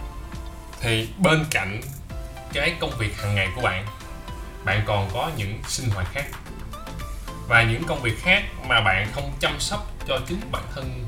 thì 0.79 1.09
bên 1.17 1.45
cạnh 1.51 1.81
cái 2.53 2.75
công 2.79 2.91
việc 2.97 3.17
hàng 3.17 3.35
ngày 3.35 3.47
của 3.55 3.61
bạn 3.61 3.85
bạn 4.63 4.83
còn 4.85 5.09
có 5.13 5.31
những 5.37 5.59
sinh 5.67 5.89
hoạt 5.89 6.07
khác 6.11 6.25
và 7.51 7.63
những 7.63 7.83
công 7.87 8.01
việc 8.01 8.23
khác 8.23 8.43
mà 8.67 8.81
bạn 8.81 9.07
không 9.13 9.31
chăm 9.39 9.59
sóc 9.59 9.91
cho 10.07 10.19
chính 10.27 10.39
bản 10.51 10.63
thân 10.75 11.07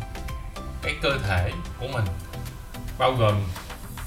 cái 0.82 0.96
cơ 1.02 1.18
thể 1.28 1.52
của 1.80 1.88
mình, 1.88 2.06
bao 2.98 3.14
gồm 3.14 3.36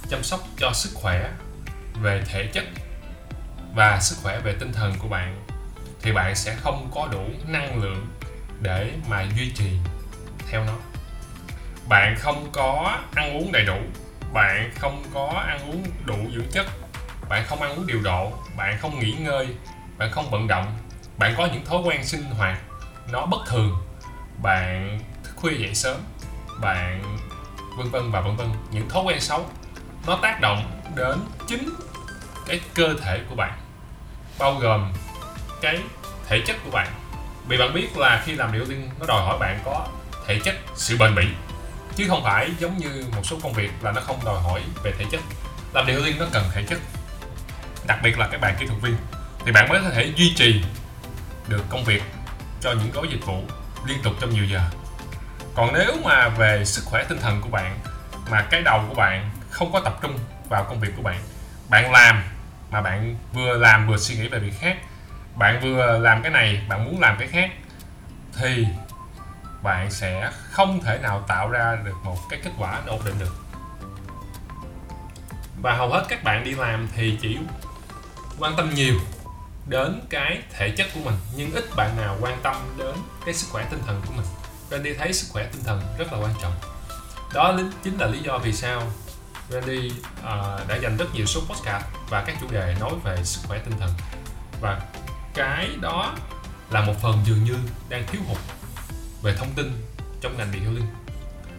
chăm 0.09 0.23
sóc 0.23 0.41
cho 0.59 0.71
sức 0.75 0.91
khỏe 0.95 1.31
về 2.03 2.23
thể 2.29 2.51
chất 2.53 2.65
và 3.75 4.01
sức 4.01 4.17
khỏe 4.23 4.41
về 4.41 4.55
tinh 4.61 4.73
thần 4.73 4.95
của 4.99 5.09
bạn, 5.09 5.47
thì 6.03 6.13
bạn 6.13 6.35
sẽ 6.35 6.55
không 6.55 6.91
có 6.95 7.09
đủ 7.13 7.25
năng 7.47 7.83
lượng 7.83 8.07
để 8.61 8.91
mà 9.09 9.27
duy 9.37 9.51
trì 9.51 9.71
theo 10.51 10.65
nó. 10.65 10.77
Bạn 11.89 12.17
không 12.19 12.49
có 12.53 12.99
ăn 13.15 13.39
uống 13.39 13.53
đầy 13.53 13.65
đủ, 13.65 13.79
bạn 14.33 14.71
không 14.79 15.05
có 15.15 15.45
ăn 15.47 15.71
uống 15.71 15.85
đủ 16.05 16.19
dưỡng 16.35 16.51
chất, 16.53 16.67
bạn 17.29 17.45
không 17.47 17.63
ăn 17.63 17.71
uống 17.71 17.87
điều 17.87 18.03
độ, 18.03 18.33
bạn 18.57 18.79
không 18.81 19.01
nghỉ 19.01 19.13
ngơi, 19.13 19.47
bạn 19.99 20.11
không 20.13 20.31
vận 20.31 20.49
động 20.49 20.79
bạn 21.19 21.35
có 21.39 21.49
những 21.53 21.65
thói 21.65 21.79
quen 21.85 22.05
sinh 22.05 22.23
hoạt 22.23 22.59
nó 23.13 23.27
bất 23.27 23.39
thường, 23.47 23.77
bạn 24.43 25.01
thức 25.25 25.33
khuya 25.37 25.55
dậy 25.55 25.75
sớm, 25.75 25.97
bạn 26.61 27.17
vân 27.77 27.91
vân 27.91 28.11
và 28.11 28.21
vân 28.21 28.37
vân. 28.37 28.49
Những 28.71 28.89
thói 28.89 29.03
quen 29.03 29.21
xấu 29.21 29.51
nó 30.07 30.19
tác 30.23 30.41
động 30.41 30.83
đến 30.95 31.19
chính 31.49 31.71
cái 32.47 32.61
cơ 32.75 32.95
thể 33.03 33.21
của 33.29 33.35
bạn, 33.35 33.59
bao 34.39 34.55
gồm 34.55 34.93
cái 35.61 35.79
thể 36.27 36.43
chất 36.47 36.57
của 36.65 36.71
bạn. 36.71 36.89
Vì 37.49 37.59
bạn 37.59 37.75
biết 37.75 37.97
là 37.97 38.23
khi 38.25 38.33
làm 38.33 38.53
điệu 38.53 38.65
tiên 38.67 38.91
nó 38.99 39.07
đòi 39.07 39.23
hỏi 39.23 39.39
bạn 39.39 39.61
có 39.65 39.87
thể 40.27 40.41
chất, 40.45 40.55
sự 40.75 40.97
bền 40.99 41.15
bỉ, 41.15 41.27
chứ 41.97 42.05
không 42.09 42.25
phải 42.25 42.51
giống 42.59 42.79
như 42.79 43.05
một 43.17 43.23
số 43.27 43.39
công 43.43 43.53
việc 43.53 43.71
là 43.83 43.93
nó 43.93 44.01
không 44.01 44.25
đòi 44.25 44.41
hỏi 44.41 44.63
về 44.83 44.93
thể 44.99 45.05
chất. 45.11 45.21
Làm 45.73 45.87
điệu 45.87 46.05
tiên 46.05 46.17
nó 46.19 46.27
cần 46.33 46.45
thể 46.53 46.63
chất, 46.63 46.79
đặc 47.87 47.99
biệt 48.03 48.19
là 48.19 48.29
các 48.33 48.41
bạn 48.41 48.57
kỹ 48.59 48.67
thuật 48.67 48.83
viên, 48.83 48.97
thì 49.45 49.53
bạn 49.53 49.69
mới 49.69 49.83
có 49.83 49.91
thể 49.91 50.13
duy 50.17 50.35
trì 50.35 50.63
được 51.49 51.65
công 51.69 51.85
việc 51.85 52.03
cho 52.61 52.73
những 52.73 52.91
gói 52.91 53.07
dịch 53.11 53.27
vụ 53.27 53.43
liên 53.87 53.99
tục 54.03 54.13
trong 54.21 54.31
nhiều 54.31 54.45
giờ. 54.45 54.61
Còn 55.55 55.73
nếu 55.75 55.93
mà 56.05 56.29
về 56.29 56.65
sức 56.65 56.85
khỏe 56.85 57.05
tinh 57.09 57.19
thần 57.21 57.41
của 57.41 57.49
bạn, 57.49 57.79
mà 58.31 58.47
cái 58.51 58.63
đầu 58.63 58.85
của 58.89 58.95
bạn 58.95 59.31
không 59.51 59.73
có 59.73 59.81
tập 59.81 59.99
trung 60.03 60.19
vào 60.49 60.65
công 60.65 60.81
việc 60.81 60.91
của 60.97 61.03
bạn 61.03 61.21
bạn 61.69 61.93
làm 61.93 62.23
mà 62.71 62.83
bạn 62.83 63.17
vừa 63.33 63.59
làm 63.59 63.87
vừa 63.87 63.97
suy 63.97 64.15
nghĩ 64.17 64.29
về 64.29 64.39
việc 64.39 64.61
khác, 64.61 64.77
bạn 65.35 65.61
vừa 65.63 65.99
làm 65.99 66.23
cái 66.23 66.31
này, 66.31 66.63
bạn 66.69 66.85
muốn 66.85 67.01
làm 67.01 67.17
cái 67.19 67.29
khác, 67.29 67.51
thì 68.37 68.67
bạn 69.63 69.91
sẽ 69.91 70.31
không 70.51 70.81
thể 70.83 70.99
nào 70.99 71.25
tạo 71.29 71.51
ra 71.51 71.79
được 71.85 71.97
một 72.05 72.17
cái 72.31 72.41
kết 72.45 72.51
quả 72.59 72.81
ổn 72.87 73.01
định 73.05 73.19
được. 73.19 73.37
Và 75.63 75.75
hầu 75.75 75.89
hết 75.89 76.05
các 76.09 76.25
bạn 76.25 76.45
đi 76.45 76.51
làm 76.51 76.89
thì 76.95 77.19
chỉ 77.23 77.39
quan 78.39 78.57
tâm 78.57 78.75
nhiều 78.75 78.95
đến 79.69 80.01
cái 80.11 80.43
thể 80.51 80.71
chất 80.71 80.87
của 80.95 81.01
mình. 81.05 81.15
Nhưng 81.37 81.53
ít 81.53 81.65
bạn 81.77 81.97
nào 81.97 82.19
quan 82.21 82.39
tâm 82.43 82.57
đến 82.79 82.95
cái 83.25 83.35
sức 83.35 83.47
khỏe 83.51 83.67
tinh 83.71 83.81
thần 83.87 84.03
của 84.07 84.13
mình. 84.17 84.27
Randy 84.71 84.95
thấy 84.95 85.13
sức 85.13 85.27
khỏe 85.31 85.49
tinh 85.53 85.65
thần 85.65 85.83
rất 85.99 86.13
là 86.13 86.19
quan 86.19 86.35
trọng. 86.43 86.53
Đó 87.35 87.59
chính 87.85 87.99
là 87.99 88.07
lý 88.07 88.19
do 88.19 88.39
vì 88.39 88.53
sao 88.53 88.83
Randy 89.49 89.93
uh, 90.19 90.69
đã 90.69 90.77
dành 90.83 90.97
rất 90.97 91.15
nhiều 91.15 91.27
số 91.27 91.41
podcast 91.41 91.85
và 92.11 92.25
các 92.27 92.37
chủ 92.41 92.47
đề 92.51 92.77
nói 92.81 92.93
về 93.05 93.25
sức 93.25 93.41
khỏe 93.49 93.59
tinh 93.59 93.79
thần. 93.81 93.91
Và 94.61 94.81
cái 95.35 95.69
đó 95.81 96.15
là 96.71 96.81
một 96.81 96.95
phần 97.03 97.19
dường 97.25 97.45
như 97.45 97.57
đang 97.89 98.07
thiếu 98.07 98.21
hụt 98.29 98.39
về 99.23 99.35
thông 99.37 99.53
tin 99.55 99.83
trong 100.21 100.39
ngành 100.39 100.53
điện 100.53 100.63
healing. 100.63 100.87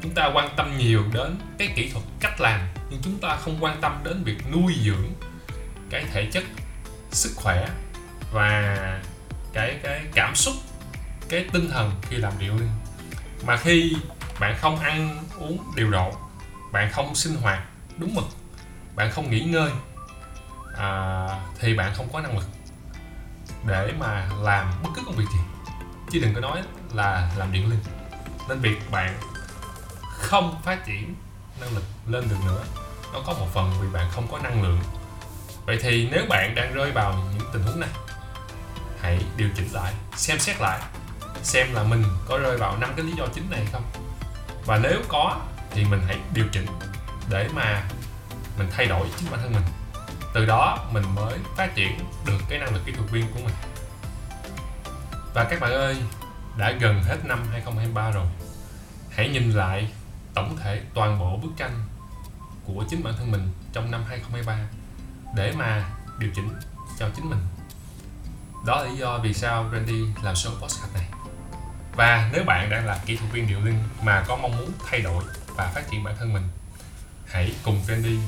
Chúng 0.01 0.13
ta 0.13 0.31
quan 0.33 0.49
tâm 0.55 0.77
nhiều 0.77 1.03
đến 1.13 1.39
cái 1.57 1.73
kỹ 1.75 1.89
thuật 1.93 2.05
cách 2.19 2.41
làm 2.41 2.59
nhưng 2.89 3.01
chúng 3.03 3.19
ta 3.19 3.37
không 3.41 3.57
quan 3.59 3.81
tâm 3.81 4.01
đến 4.03 4.23
việc 4.23 4.37
nuôi 4.51 4.75
dưỡng 4.85 5.13
cái 5.89 6.05
thể 6.13 6.29
chất 6.31 6.43
sức 7.11 7.31
khỏe 7.35 7.67
và 8.31 8.75
cái 9.53 9.79
cái 9.83 10.05
cảm 10.13 10.35
xúc 10.35 10.53
cái 11.29 11.45
tinh 11.53 11.69
thần 11.69 11.91
khi 12.01 12.17
làm 12.17 12.33
điều 12.39 12.55
linh 12.55 12.71
mà 13.45 13.57
khi 13.57 13.95
bạn 14.39 14.57
không 14.59 14.79
ăn 14.79 15.23
uống 15.39 15.71
điều 15.75 15.91
độ 15.91 16.11
bạn 16.71 16.91
không 16.91 17.15
sinh 17.15 17.35
hoạt 17.35 17.63
đúng 17.97 18.15
mực 18.15 18.25
bạn 18.95 19.11
không 19.11 19.31
nghỉ 19.31 19.39
ngơi 19.39 19.71
à, 20.77 21.27
thì 21.59 21.73
bạn 21.73 21.93
không 21.95 22.07
có 22.13 22.21
năng 22.21 22.37
lực 22.37 22.47
để 23.67 23.93
mà 23.99 24.29
làm 24.41 24.73
bất 24.83 24.89
cứ 24.95 25.01
công 25.05 25.15
việc 25.15 25.25
gì. 25.33 25.39
Chứ 26.11 26.19
đừng 26.19 26.33
có 26.33 26.41
nói 26.41 26.63
là 26.93 27.31
làm 27.37 27.51
điện 27.51 27.69
linh 27.69 27.79
nên 28.49 28.59
việc 28.59 28.91
bạn 28.91 29.19
không 30.17 30.61
phát 30.63 30.85
triển 30.85 31.15
năng 31.61 31.75
lực 31.75 31.83
lên 32.07 32.29
được 32.29 32.37
nữa 32.45 32.63
nó 33.13 33.19
có 33.25 33.33
một 33.33 33.47
phần 33.53 33.73
vì 33.81 33.87
bạn 33.93 34.07
không 34.11 34.27
có 34.31 34.39
năng 34.39 34.63
lượng. 34.63 34.79
Vậy 35.65 35.77
thì 35.81 36.09
nếu 36.11 36.25
bạn 36.29 36.55
đang 36.55 36.73
rơi 36.73 36.91
vào 36.91 37.13
những 37.33 37.49
tình 37.53 37.63
huống 37.63 37.79
này 37.79 37.89
hãy 39.07 39.19
điều 39.37 39.49
chỉnh 39.55 39.67
lại, 39.73 39.93
xem 40.15 40.39
xét 40.39 40.61
lại, 40.61 40.79
xem 41.43 41.73
là 41.73 41.83
mình 41.83 42.03
có 42.27 42.37
rơi 42.37 42.57
vào 42.57 42.77
năm 42.77 42.93
cái 42.95 43.05
lý 43.05 43.11
do 43.17 43.27
chính 43.33 43.49
này 43.49 43.67
không. 43.71 43.83
Và 44.65 44.77
nếu 44.77 45.01
có 45.07 45.39
thì 45.71 45.85
mình 45.85 46.01
hãy 46.07 46.19
điều 46.33 46.45
chỉnh 46.51 46.65
để 47.29 47.49
mà 47.55 47.83
mình 48.57 48.67
thay 48.71 48.85
đổi 48.85 49.07
chính 49.17 49.31
bản 49.31 49.39
thân 49.41 49.53
mình. 49.53 49.63
Từ 50.33 50.45
đó 50.45 50.87
mình 50.91 51.03
mới 51.15 51.39
phát 51.57 51.75
triển 51.75 51.99
được 52.25 52.37
cái 52.49 52.59
năng 52.59 52.73
lực 52.73 52.85
kỹ 52.85 52.91
thuật 52.91 53.11
viên 53.11 53.27
của 53.33 53.39
mình. 53.39 53.53
Và 55.33 55.43
các 55.43 55.59
bạn 55.59 55.71
ơi, 55.71 55.97
đã 56.57 56.71
gần 56.71 57.03
hết 57.03 57.17
năm 57.25 57.39
2023 57.51 58.11
rồi. 58.11 58.25
Hãy 59.11 59.29
nhìn 59.29 59.51
lại 59.51 59.91
tổng 60.33 60.57
thể 60.57 60.81
toàn 60.93 61.19
bộ 61.19 61.37
bức 61.43 61.51
tranh 61.57 61.83
của 62.65 62.85
chính 62.89 63.03
bản 63.03 63.13
thân 63.17 63.31
mình 63.31 63.51
trong 63.73 63.91
năm 63.91 64.03
2023 64.09 64.67
để 65.35 65.53
mà 65.57 65.89
điều 66.19 66.29
chỉnh 66.35 66.49
cho 66.99 67.09
chính 67.15 67.29
mình 67.29 67.39
đó 68.67 68.83
là 68.83 68.89
lý 68.89 68.97
do 68.97 69.19
vì 69.23 69.33
sao 69.33 69.69
Randy 69.73 70.05
làm 70.23 70.35
show 70.35 70.51
podcast 70.61 70.93
này 70.93 71.07
và 71.95 72.29
nếu 72.33 72.43
bạn 72.43 72.69
đang 72.69 72.85
là 72.85 72.99
kỹ 73.05 73.15
thuật 73.15 73.31
viên 73.31 73.47
điệu 73.47 73.59
linh 73.59 73.79
mà 74.01 74.23
có 74.27 74.35
mong 74.35 74.57
muốn 74.57 74.71
thay 74.89 75.01
đổi 75.01 75.23
và 75.55 75.71
phát 75.75 75.81
triển 75.91 76.03
bản 76.03 76.15
thân 76.19 76.33
mình, 76.33 76.43
hãy 77.25 77.53
cùng 77.63 77.81
Randy 77.87 78.19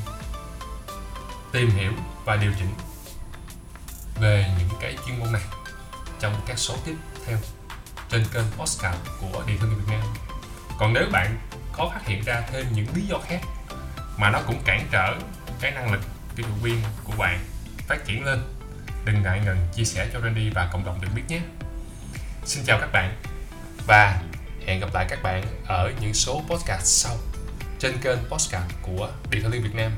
tìm 1.52 1.70
hiểu 1.70 1.92
và 2.26 2.36
điều 2.36 2.52
chỉnh 2.60 2.74
về 4.20 4.52
những 4.60 4.70
cái 4.82 4.98
chuyên 5.06 5.20
môn 5.20 5.32
này 5.32 5.42
trong 6.20 6.34
các 6.46 6.60
số 6.60 6.76
tiếp 6.86 6.96
theo 7.26 7.38
trên 8.10 8.26
kênh 8.34 8.46
podcast 8.58 8.98
của 9.22 9.44
Điện 9.48 9.58
thương 9.60 9.76
Việt 9.76 9.94
Nam. 9.94 10.02
Còn 10.80 10.94
nếu 10.94 11.10
bạn 11.12 11.38
có 11.74 11.90
phát 11.94 12.08
hiện 12.08 12.24
ra 12.26 12.42
thêm 12.52 12.66
những 12.72 12.88
lý 12.96 13.02
do 13.02 13.18
khác 13.28 13.42
mà 14.18 14.30
nó 14.30 14.40
cũng 14.48 14.62
cản 14.66 14.88
trở 14.92 15.16
cái 15.62 15.72
năng 15.72 15.92
lực 15.92 16.02
kỹ 16.36 16.44
thuật 16.44 16.62
viên 16.62 16.82
của 17.04 17.14
bạn 17.18 17.40
phát 17.88 18.06
triển 18.06 18.26
lên 18.26 18.59
đừng 19.12 19.24
ngại 19.24 19.42
ngần 19.46 19.58
chia 19.74 19.84
sẻ 19.84 20.08
cho 20.14 20.22
Randy 20.22 20.50
và 20.50 20.70
cộng 20.74 20.86
đồng 20.86 21.02
được 21.02 21.08
biết 21.16 21.22
nhé. 21.28 21.42
Xin 22.46 22.64
chào 22.66 22.80
các 22.80 22.92
bạn 22.92 23.16
và 23.88 24.22
hẹn 24.66 24.80
gặp 24.80 24.90
lại 24.94 25.06
các 25.10 25.24
bạn 25.24 25.44
ở 25.68 25.92
những 26.02 26.14
số 26.14 26.42
podcast 26.50 26.86
sau 26.86 27.16
trên 27.80 27.98
kênh 28.02 28.18
podcast 28.30 28.72
của 28.82 29.10
Điện 29.32 29.48
Liên 29.52 29.64
Việt 29.64 29.76
Nam. 29.76 29.92